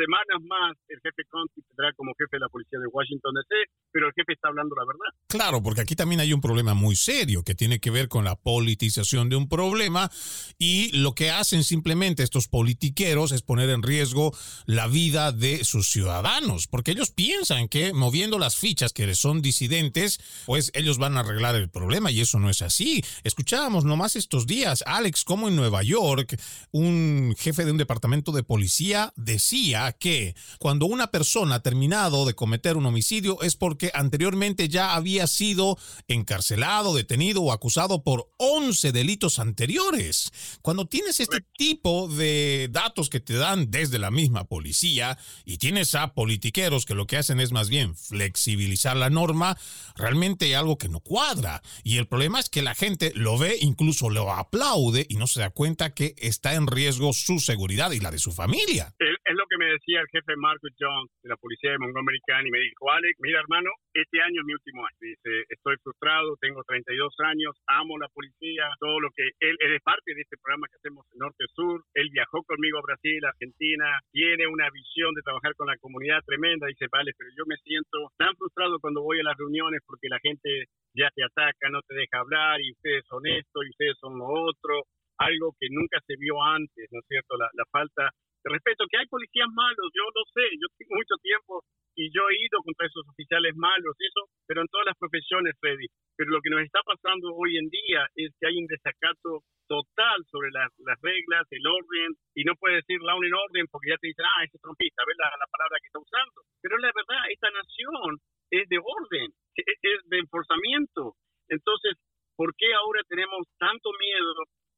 semanas 0.03 0.42
más 0.42 0.76
el 0.88 0.98
jefe 1.00 1.22
Conti 1.30 1.62
tendrá 1.62 1.92
como 1.94 2.12
jefe 2.18 2.36
de 2.36 2.40
la 2.40 2.48
policía 2.48 2.78
de 2.78 2.86
Washington 2.86 3.34
DC, 3.34 3.70
pero 3.92 4.07
el 4.09 4.12
jefe 4.14 4.32
está 4.32 4.48
hablando 4.48 4.74
la 4.74 4.84
verdad. 4.84 5.11
Claro, 5.28 5.62
porque 5.62 5.82
aquí 5.82 5.94
también 5.94 6.20
hay 6.20 6.32
un 6.32 6.40
problema 6.40 6.74
muy 6.74 6.96
serio 6.96 7.44
que 7.44 7.55
tiene 7.55 7.78
que 7.78 7.90
ver 7.90 8.09
con 8.09 8.24
la 8.24 8.36
politización 8.36 9.28
de 9.28 9.36
un 9.36 9.48
problema 9.48 10.11
y 10.59 10.90
lo 10.98 11.14
que 11.14 11.30
hacen 11.30 11.62
simplemente 11.62 12.22
estos 12.22 12.48
politiqueros 12.48 13.32
es 13.32 13.42
poner 13.42 13.70
en 13.70 13.82
riesgo 13.82 14.32
la 14.66 14.88
vida 14.88 15.32
de 15.32 15.64
sus 15.64 15.88
ciudadanos, 15.88 16.66
porque 16.66 16.92
ellos 16.92 17.11
piensan 17.11 17.68
que 17.68 17.92
moviendo 17.92 18.38
las 18.38 18.57
fichas 18.57 18.92
que 18.92 19.14
son 19.14 19.42
disidentes, 19.42 20.18
pues 20.46 20.70
ellos 20.74 20.98
van 20.98 21.16
a 21.16 21.20
arreglar 21.20 21.55
el 21.55 21.70
problema 21.70 22.11
y 22.11 22.20
eso 22.20 22.38
no 22.38 22.50
es 22.50 22.62
así. 22.62 23.05
Escuchábamos 23.24 23.84
nomás 23.84 24.16
estos 24.16 24.46
días, 24.46 24.82
Alex, 24.86 25.24
como 25.24 25.48
en 25.48 25.57
Nueva 25.57 25.82
York, 25.82 26.36
un 26.72 27.34
jefe 27.38 27.64
de 27.64 27.70
un 27.70 27.78
departamento 27.78 28.32
de 28.32 28.42
policía 28.42 29.12
decía 29.16 29.91
que 29.93 30.34
cuando 30.59 30.86
una 30.86 31.11
persona 31.11 31.57
ha 31.57 31.62
terminado 31.62 32.26
de 32.26 32.34
cometer 32.34 32.76
un 32.76 32.86
homicidio 32.86 33.40
es 33.43 33.57
porque 33.57 33.90
anteriormente 33.95 34.68
ya 34.68 34.95
había 34.95 35.26
sido 35.26 35.78
encarcelado, 36.09 36.95
detenido 36.95 37.43
o 37.43 37.53
acusado 37.53 38.03
por 38.03 38.30
11 38.38 38.93
delitos 38.93 39.38
anteriores. 39.38 40.30
Cuando 40.62 40.86
tienes 40.86 41.20
este 41.20 41.40
tipo 41.57 42.09
de 42.09 42.68
datos 42.70 43.11
que 43.11 43.20
te 43.20 43.34
dan 43.34 43.70
desde 43.70 43.99
la 43.99 44.11
misma 44.11 44.45
policía 44.45 45.18
y 45.45 45.59
tienes 45.59 45.95
a 45.95 46.14
politiqueros 46.14 46.86
que 46.86 46.95
lo 46.95 47.07
que 47.07 47.16
hacen 47.16 47.40
es 47.40 47.53
más 47.53 47.68
bien 47.68 47.97
flexibilizar 47.97 48.97
la 48.97 49.11
norma, 49.11 49.57
realmente 49.97 50.47
hay 50.47 50.55
algo 50.55 50.78
que 50.78 50.88
no 50.88 51.01
cuadra. 51.01 51.62
Y 51.82 51.99
el 51.99 52.07
problema 52.07 52.40
es 52.40 52.49
que 52.49 52.62
la 52.62 52.74
gente 52.74 53.12
lo 53.14 53.38
ve, 53.38 53.57
incluso 53.61 54.11
lo 54.11 54.32
aplaude 54.32 55.07
y 55.09 55.16
no 55.16 55.26
se 55.26 55.40
da 55.40 55.51
cuenta 55.51 55.95
que 55.95 56.14
está 56.18 56.55
en 56.55 56.66
riesgo 56.66 57.12
su 57.12 57.38
seguridad 57.38 57.93
y 57.93 58.01
la 58.01 58.11
de 58.11 58.18
su 58.18 58.32
familia. 58.32 58.95
Es 58.99 59.36
lo 59.36 59.45
que 59.49 59.57
me 59.57 59.71
decía 59.72 60.00
el 60.00 60.08
jefe 60.08 60.36
Marcus 60.36 60.72
Jones 60.78 61.10
de 61.22 61.28
la 61.28 61.36
policía 61.36 61.72
de 61.72 61.78
Montgomery 61.78 62.20
County. 62.26 62.50
Me 62.50 62.60
dijo, 62.60 62.90
Alex, 62.90 63.16
mira 63.20 63.40
hermano, 63.40 63.70
este 63.94 64.20
año 64.20 64.40
es 64.40 64.46
mi 64.46 64.54
último 64.54 64.84
año. 64.84 64.98
Dice, 65.00 65.44
estoy 65.48 65.76
frustrado, 65.82 66.36
tengo 66.40 66.62
32 66.64 67.14
años, 67.24 67.56
amo 67.66 67.98
la 67.98 68.08
policía, 68.08 68.68
todo 68.80 69.00
lo 69.00 69.10
que 69.16 69.24
él, 69.40 69.56
él 69.60 69.72
es 69.74 69.82
parte 69.82 70.14
de 70.14 70.22
este 70.22 70.36
programa 70.36 70.68
que 70.68 70.76
hacemos 70.76 71.06
norte-sur. 71.14 71.84
Él 71.94 72.08
viajó 72.12 72.42
conmigo 72.44 72.78
a 72.78 72.86
Brasil, 72.86 73.24
Argentina, 73.24 74.00
tiene 74.12 74.46
una 74.46 74.68
visión 74.70 75.14
de 75.14 75.22
trabajar 75.22 75.54
con 75.56 75.66
la 75.66 75.76
comunidad 75.78 76.22
tremenda. 76.24 76.66
Dice, 76.66 76.86
vale, 76.90 77.12
pero 77.16 77.30
yo 77.36 77.44
me 77.46 77.56
siento 77.64 78.12
tan 78.16 78.34
frustrado 78.36 78.78
cuando 78.80 79.02
voy 79.02 79.20
a 79.20 79.24
las 79.24 79.36
reuniones 79.36 79.80
porque 79.86 80.08
la 80.08 80.20
gente 80.20 80.66
ya 80.94 81.08
te 81.14 81.24
ataca, 81.24 81.68
no 81.70 81.80
te 81.82 81.94
deja 81.94 82.20
hablar 82.20 82.60
y 82.60 82.72
ustedes 82.72 83.04
son 83.08 83.26
esto 83.26 83.62
y 83.64 83.70
ustedes 83.70 83.96
son 83.98 84.18
lo 84.18 84.26
otro 84.26 84.84
algo 85.18 85.54
que 85.58 85.68
nunca 85.70 86.00
se 86.06 86.16
vio 86.16 86.42
antes, 86.42 86.88
¿no 86.90 86.98
es 86.98 87.06
cierto? 87.06 87.36
La, 87.36 87.48
la 87.54 87.64
falta 87.70 88.10
respeto, 88.51 88.86
que 88.90 88.99
hay 88.99 89.07
policías 89.07 89.49
malos, 89.55 89.86
yo 89.95 90.03
lo 90.03 90.22
sé, 90.34 90.47
yo 90.59 90.66
tengo 90.78 90.99
mucho 90.99 91.14
tiempo 91.22 91.62
y 91.95 92.11
yo 92.11 92.24
he 92.30 92.36
ido 92.40 92.59
contra 92.64 92.86
esos 92.86 93.05
oficiales 93.07 93.55
malos, 93.55 93.95
eso, 94.01 94.26
pero 94.49 94.62
en 94.62 94.68
todas 94.68 94.86
las 94.86 94.99
profesiones, 94.99 95.55
Freddy. 95.61 95.86
Pero 96.16 96.30
lo 96.30 96.40
que 96.40 96.51
nos 96.51 96.62
está 96.62 96.80
pasando 96.84 97.32
hoy 97.36 97.57
en 97.57 97.68
día 97.68 98.09
es 98.16 98.32
que 98.40 98.49
hay 98.49 98.57
un 98.57 98.66
desacato 98.66 99.45
total 99.68 100.18
sobre 100.28 100.51
las, 100.53 100.68
reglas, 101.01 101.47
el 101.51 101.66
orden, 101.66 102.16
y 102.34 102.45
no 102.45 102.55
puede 102.57 102.80
decir 102.80 103.01
la 103.01 103.16
en 103.16 103.34
orden 103.34 103.66
porque 103.70 103.90
ya 103.90 104.01
te 104.01 104.09
dicen, 104.09 104.24
ah, 104.24 104.45
ese 104.45 104.57
es 104.57 104.62
trompista, 104.62 105.05
ves 105.07 105.16
la, 105.16 105.32
la 105.36 105.49
palabra 105.49 105.80
que 105.80 105.88
está 105.88 106.01
usando. 106.01 106.45
Pero 106.61 106.76
la 106.78 106.93
verdad, 106.93 107.22
esta 107.28 107.51
nación 107.51 108.20
es 108.51 108.68
de 108.68 108.78
orden, 108.78 109.28
es 109.57 109.99
de 110.09 110.18
enforzamiento. 110.18 111.16
Entonces, 111.49 111.97
¿por 112.36 112.55
qué 112.57 112.72
ahora 112.74 113.01
tenemos 113.09 113.49
tanto 113.59 113.90
miedo 113.97 114.34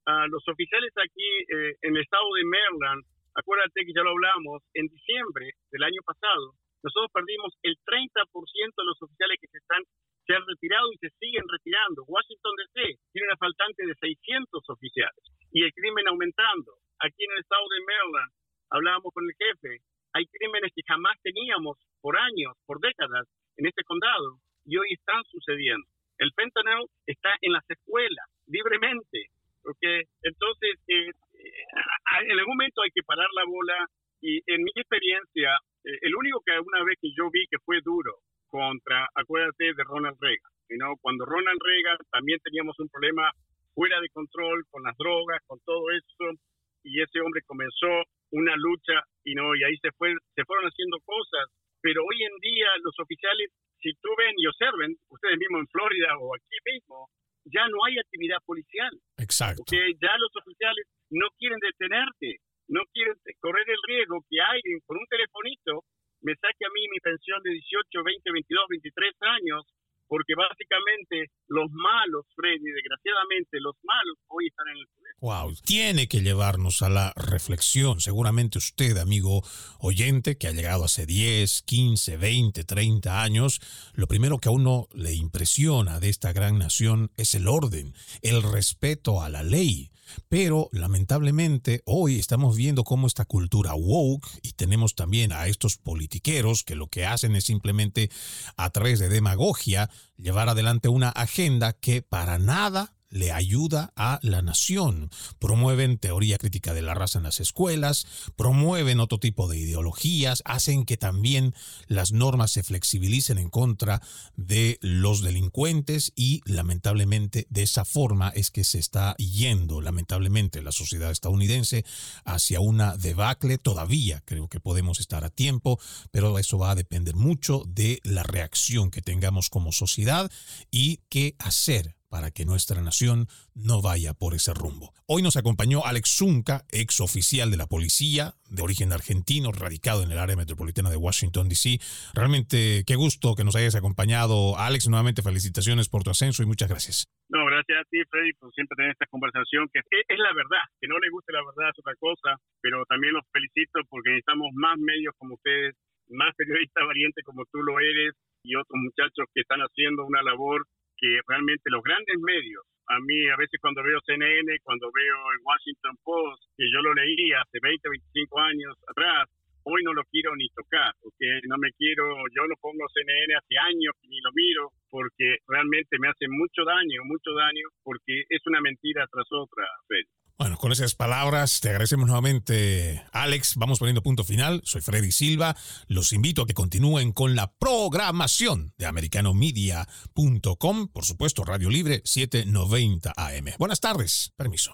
a 0.07 0.27
los 0.29 0.47
oficiales 0.49 0.93
aquí 0.99 1.31
eh, 1.51 1.75
en 1.83 1.97
el 1.97 2.03
estado 2.03 2.27
de 2.35 2.45
Maryland? 2.45 3.03
Acuérdate 3.35 3.85
que 3.85 3.93
ya 3.95 4.03
lo 4.03 4.11
hablamos, 4.11 4.62
en 4.74 4.87
diciembre 4.87 5.51
del 5.70 5.82
año 5.82 6.03
pasado, 6.07 6.55
nosotros 6.82 7.11
perdimos 7.12 7.53
el 7.62 7.74
30% 7.82 8.22
de 8.22 8.85
los 8.85 9.01
oficiales 9.03 9.39
que 9.41 9.49
se 9.49 9.59
están 9.59 9.82
se 10.26 10.35
han 10.35 10.45
retirado 10.47 10.89
y 10.93 10.97
se 10.99 11.11
siguen 11.20 11.45
retirando. 11.49 12.05
Washington 12.09 12.57
DC 12.57 12.97
tiene 13.12 13.28
una 13.28 13.37
faltante 13.37 13.87
de 13.87 13.95
600 13.95 14.64
oficiales 14.68 15.24
y 15.53 15.64
el 15.64 15.72
crimen 15.72 16.09
aumentando. 16.09 16.80
Aquí 17.01 17.24
en 17.24 17.32
el 17.32 17.41
estado 17.41 17.64
de 17.68 17.85
Maryland 17.85 18.32
hablábamos 18.70 19.12
con 19.12 19.24
el 19.24 19.37
jefe, 19.37 19.85
hay 20.14 20.24
crímenes 20.26 20.72
que 20.74 20.87
jamás 20.87 21.16
teníamos 21.22 21.76
por 22.01 22.16
años, 22.16 22.57
por 22.66 22.80
décadas 22.80 23.28
en 23.57 23.66
este 23.66 23.85
condado 23.85 24.41
y 24.64 24.76
hoy 24.78 24.89
están 24.93 25.22
sucediendo. 25.24 25.87
El 26.18 26.32
fentanyl 26.32 26.87
está 27.07 27.35
en 27.43 27.53
las 27.53 27.68
escuelas 27.68 28.26
libremente, 28.47 29.28
porque 29.62 30.05
entonces 30.22 30.78
eh, 30.89 31.11
en 31.45 32.38
algún 32.38 32.57
momento 32.57 32.82
hay 32.82 32.90
que 32.90 33.03
parar 33.03 33.28
la 33.34 33.45
bola 33.45 33.86
y 34.24 34.40
en 34.47 34.64
mi 34.64 34.70
experiencia, 34.74 35.53
eh, 35.84 35.99
el 36.01 36.16
único 36.16 36.40
que 36.40 36.59
una 36.59 36.82
vez 36.84 36.97
que 37.01 37.12
yo 37.12 37.28
vi 37.30 37.45
que 37.51 37.61
fue 37.61 37.80
duro 37.84 38.24
contra, 38.49 39.07
acuérdate 39.14 39.74
de 39.74 39.84
Ronald 39.84 40.16
Reagan, 40.18 40.97
cuando 41.03 41.26
Ronald 41.26 41.61
Reagan 41.61 41.99
también 42.11 42.40
teníamos 42.40 42.78
un 42.78 42.88
problema 42.88 43.30
fuera 43.74 44.01
de 44.01 44.09
control 44.09 44.64
con 44.70 44.82
las 44.82 44.97
drogas, 44.97 45.42
con 45.47 45.59
todo 45.66 45.90
eso, 45.90 46.40
y 46.84 47.03
ese 47.03 47.20
hombre 47.20 47.42
comenzó 47.45 47.90
una 48.30 48.57
lucha 48.57 49.05
y 49.24 49.34
no 49.34 49.55
y 49.55 49.62
ahí 49.64 49.76
se 49.78 49.92
fue 49.92 50.14
se 50.34 50.45
fueron 50.45 50.66
haciendo 50.66 50.99
cosas 51.05 51.47
pero 51.80 52.03
hoy 52.03 52.18
en 52.24 52.36
día 52.40 52.66
los 52.82 52.99
oficiales 52.99 53.53
si 53.80 53.92
tú 54.03 54.09
ven 54.18 54.34
y 54.36 54.47
observen 54.47 54.97
ustedes 55.09 55.38
mismos 55.38 55.61
en 55.61 55.68
Florida 55.68 56.18
o 56.18 56.34
aquí 56.34 56.59
mismo 56.66 57.09
ya 57.45 57.68
no 57.68 57.84
hay 57.86 57.99
actividad 57.99 58.38
policial 58.45 58.90
exacto 59.16 59.62
porque 59.64 59.95
ya 60.01 60.12
los 60.18 60.34
oficiales 60.34 60.84
no 61.11 61.28
quieren 61.38 61.61
detenerte 61.61 62.42
no 62.68 62.80
quieren 62.92 63.14
correr 63.40 63.68
el 63.68 63.82
riesgo 63.86 64.24
que 64.28 64.40
alguien 64.40 64.80
con 64.86 64.97
un 64.97 65.07
telefonito 65.07 65.84
me 66.24 66.34
saque 66.36 66.64
a 66.64 66.72
mí 66.72 66.80
mi 66.88 67.01
pensión 67.01 67.42
de 67.45 67.53
18, 67.53 68.03
20, 68.03 68.32
22, 68.32 68.64
23 68.70 69.12
años, 69.36 69.61
porque 70.09 70.34
básicamente 70.34 71.28
los 71.49 71.68
malos, 71.70 72.24
Freddy, 72.34 72.64
desgraciadamente 72.64 73.61
los 73.61 73.76
malos 73.84 74.16
hoy 74.28 74.49
están 74.49 74.68
en 74.68 74.78
el 74.78 74.88
poder. 74.88 75.12
Wow, 75.20 75.53
tiene 75.85 76.09
que 76.09 76.22
llevarnos 76.22 76.80
a 76.80 76.89
la 76.89 77.12
reflexión. 77.14 78.01
Seguramente 78.01 78.57
usted, 78.57 78.97
amigo 78.97 79.45
oyente, 79.78 80.39
que 80.39 80.49
ha 80.49 80.53
llegado 80.53 80.87
hace 80.87 81.05
10, 81.05 81.61
15, 81.61 82.16
20, 82.16 82.64
30 82.64 83.22
años, 83.22 83.61
lo 83.93 84.09
primero 84.09 84.39
que 84.39 84.49
a 84.49 84.53
uno 84.53 84.89
le 84.95 85.12
impresiona 85.12 86.01
de 86.01 86.09
esta 86.09 86.32
gran 86.32 86.59
nación 86.59 87.11
es 87.18 87.35
el 87.35 87.49
orden, 87.49 87.95
el 88.22 88.43
respeto 88.43 89.20
a 89.20 89.28
la 89.28 89.43
ley. 89.43 89.91
Pero 90.30 90.70
lamentablemente 90.72 91.82
hoy 91.85 92.18
estamos 92.18 92.57
viendo 92.57 92.82
cómo 92.82 93.07
esta 93.07 93.26
cultura 93.26 93.74
woke 93.74 94.26
y 94.41 94.53
tenemos 94.53 94.95
también 94.95 95.32
a 95.32 95.49
estos 95.49 95.76
politiqueros 95.76 96.62
que 96.62 96.76
lo 96.76 96.89
que 96.89 97.05
hacen 97.05 97.37
es 97.37 97.45
simplemente 97.45 98.11
a 98.57 98.70
través 98.70 99.01
de 99.01 99.11
demagogia 99.11 99.91
llevar 100.16 100.49
adelante 100.49 100.89
una 100.89 101.11
agenda 101.11 101.74
que 101.74 102.01
para 102.01 102.39
nada 102.39 102.93
le 103.15 103.33
ayuda 103.33 103.93
a 103.97 104.19
la 104.23 104.43
nación. 104.43 105.09
Promueven 105.39 105.99
teoría 105.99 106.37
crítica 106.37 106.75
de 106.75 106.83
la 106.83 106.95
raza 106.95 107.19
en 107.19 107.25
las 107.25 107.41
escuelas, 107.41 108.07
promueven 108.37 109.01
otro 109.01 109.19
tipo 109.19 109.49
de 109.49 109.57
ideologías, 109.57 110.43
hacen 110.45 110.85
que 110.85 110.97
también 110.97 111.55
las 111.87 112.12
normas 112.12 112.51
se 112.51 112.65
flexibilicen 112.65 113.39
en 113.39 113.51
contra 113.51 114.03
de 114.37 114.79
los 114.83 115.23
delincuentes 115.23 116.12
y 116.17 116.43
lamentablemente 116.45 117.47
de 117.51 117.62
esa 117.62 117.85
forma 117.85 118.31
es 118.31 118.51
que 118.51 118.65
se 118.65 118.81
está 118.81 119.15
yendo 119.17 119.81
lamentablemente 119.81 120.61
la 120.61 120.73
sociedad 120.73 121.12
estadounidense 121.12 121.85
hacia 122.25 122.59
una 122.59 122.97
debacle. 122.97 123.59
Todavía 123.59 124.23
creo 124.25 124.49
que 124.49 124.59
podemos 124.59 124.99
estar 124.99 125.25
a 125.25 125.31
tiempo, 125.31 125.79
pero 126.11 126.37
eso 126.41 126.59
va 126.59 126.73
a 126.73 126.75
depender 126.75 127.15
mucho 127.15 127.62
de 127.69 128.01
la 128.03 128.25
reacción 128.25 128.91
que 128.91 129.03
tengamos 129.03 129.51
como 129.51 129.71
sociedad 129.71 130.31
y 130.73 131.01
qué 131.09 131.37
hacer 131.39 131.95
para 132.15 132.31
que 132.31 132.47
nuestra 132.47 132.79
nación 132.79 133.27
no 133.59 133.83
vaya 133.83 134.15
por 134.15 134.39
ese 134.39 134.55
rumbo. 134.55 134.95
Hoy 135.11 135.19
nos 135.19 135.35
acompañó 135.35 135.83
Alex 135.83 136.15
Zunca, 136.15 136.62
ex 136.71 137.03
oficial 137.03 137.51
de 137.51 137.59
la 137.59 137.67
policía, 137.67 138.39
de 138.55 138.62
origen 138.62 138.95
argentino, 138.95 139.51
radicado 139.51 140.07
en 140.07 140.15
el 140.15 140.23
área 140.23 140.39
metropolitana 140.39 140.95
de 140.95 140.97
Washington, 140.97 141.51
D.C. 141.51 141.83
Realmente 142.15 142.87
qué 142.87 142.95
gusto 142.95 143.35
que 143.35 143.43
nos 143.43 143.59
hayas 143.59 143.75
acompañado. 143.75 144.55
Alex, 144.55 144.87
nuevamente 144.87 145.27
felicitaciones 145.27 145.91
por 145.91 146.07
tu 146.07 146.15
ascenso 146.15 146.45
y 146.45 146.47
muchas 146.47 146.71
gracias. 146.71 147.11
No, 147.35 147.43
gracias 147.51 147.83
a 147.83 147.89
ti, 147.91 147.99
Freddy, 148.07 148.31
por 148.39 148.55
siempre 148.55 148.79
tener 148.79 148.93
esta 148.95 149.11
conversación, 149.11 149.67
que 149.75 149.83
es, 149.83 150.19
la 150.23 150.31
verdad, 150.39 150.62
que 150.79 150.87
no 150.87 150.95
le 151.03 151.11
guste 151.11 151.35
la 151.35 151.43
verdad 151.43 151.75
es 151.75 151.79
otra 151.83 151.99
cosa, 151.99 152.39
pero 152.62 152.87
también 152.87 153.11
los 153.11 153.27
felicito 153.35 153.83
porque 153.91 154.15
necesitamos 154.15 154.55
más 154.55 154.79
medios 154.79 155.19
como 155.19 155.35
ustedes, 155.35 155.75
más 156.15 156.31
periodistas 156.39 156.87
valientes 156.87 157.25
como 157.27 157.43
tú 157.51 157.59
lo 157.59 157.75
eres 157.83 158.15
y 158.45 158.55
otros 158.55 158.79
muchachos 158.79 159.27
que 159.35 159.41
están 159.41 159.67
haciendo 159.67 160.07
una 160.07 160.23
labor 160.23 160.62
que 160.97 161.20
realmente 161.26 161.70
los 161.70 161.82
grandes 161.82 162.18
medios, 162.20 162.64
a 162.88 163.01
mí 163.01 163.28
a 163.28 163.36
veces 163.36 163.59
cuando 163.61 163.82
veo 163.82 164.01
CNN, 164.05 164.45
cuando 164.62 164.90
veo 164.92 165.16
el 165.32 165.40
Washington 165.42 165.97
Post, 166.05 166.42
que 166.57 166.64
yo 166.70 166.82
lo 166.82 166.95
leí 166.95 167.32
hace 167.32 167.59
20, 167.61 167.88
25 167.88 168.40
años 168.40 168.76
atrás, 168.88 169.28
hoy 169.64 169.82
no 169.82 169.95
lo 169.95 170.05
quiero 170.05 170.36
ni 170.36 170.49
tocar, 170.51 170.92
porque 171.01 171.40
no 171.49 171.57
me 171.57 171.72
quiero, 171.72 172.05
yo 172.36 172.47
no 172.47 172.55
pongo 172.61 172.84
CNN 172.92 173.34
hace 173.34 173.57
años 173.59 173.95
ni 174.09 174.20
lo 174.20 174.30
miro, 174.34 174.70
porque 174.90 175.38
realmente 175.49 175.99
me 175.99 176.09
hace 176.09 176.28
mucho 176.28 176.64
daño, 176.64 177.01
mucho 177.05 177.32
daño, 177.32 177.66
porque 177.82 178.24
es 178.28 178.42
una 178.47 178.61
mentira 178.61 179.07
tras 179.11 179.26
otra, 179.32 179.64
Freddy. 179.88 180.24
Bueno, 180.37 180.59
con 180.59 180.72
esas 180.72 180.97
palabras 180.97 181.61
te 181.61 181.68
agradecemos 181.68 182.07
nuevamente, 182.07 183.05
Alex. 183.12 183.55
Vamos 183.55 183.78
poniendo 183.78 184.03
punto 184.03 184.24
final. 184.24 184.62
Soy 184.64 184.80
Freddy 184.80 185.12
Silva. 185.12 185.57
Los 185.87 186.12
invito 186.12 186.43
a 186.43 186.47
que 186.47 186.55
continúen 186.55 187.12
con 187.12 187.37
la 187.37 187.53
programación 187.53 188.74
de 188.76 188.87
americanomedia.com. 188.87 190.89
Por 190.89 191.05
supuesto, 191.05 191.45
Radio 191.45 191.70
Libre 191.70 192.03
790 192.05 193.12
AM. 193.16 193.45
Buenas 193.59 193.78
tardes. 193.78 194.32
Permiso. 194.37 194.72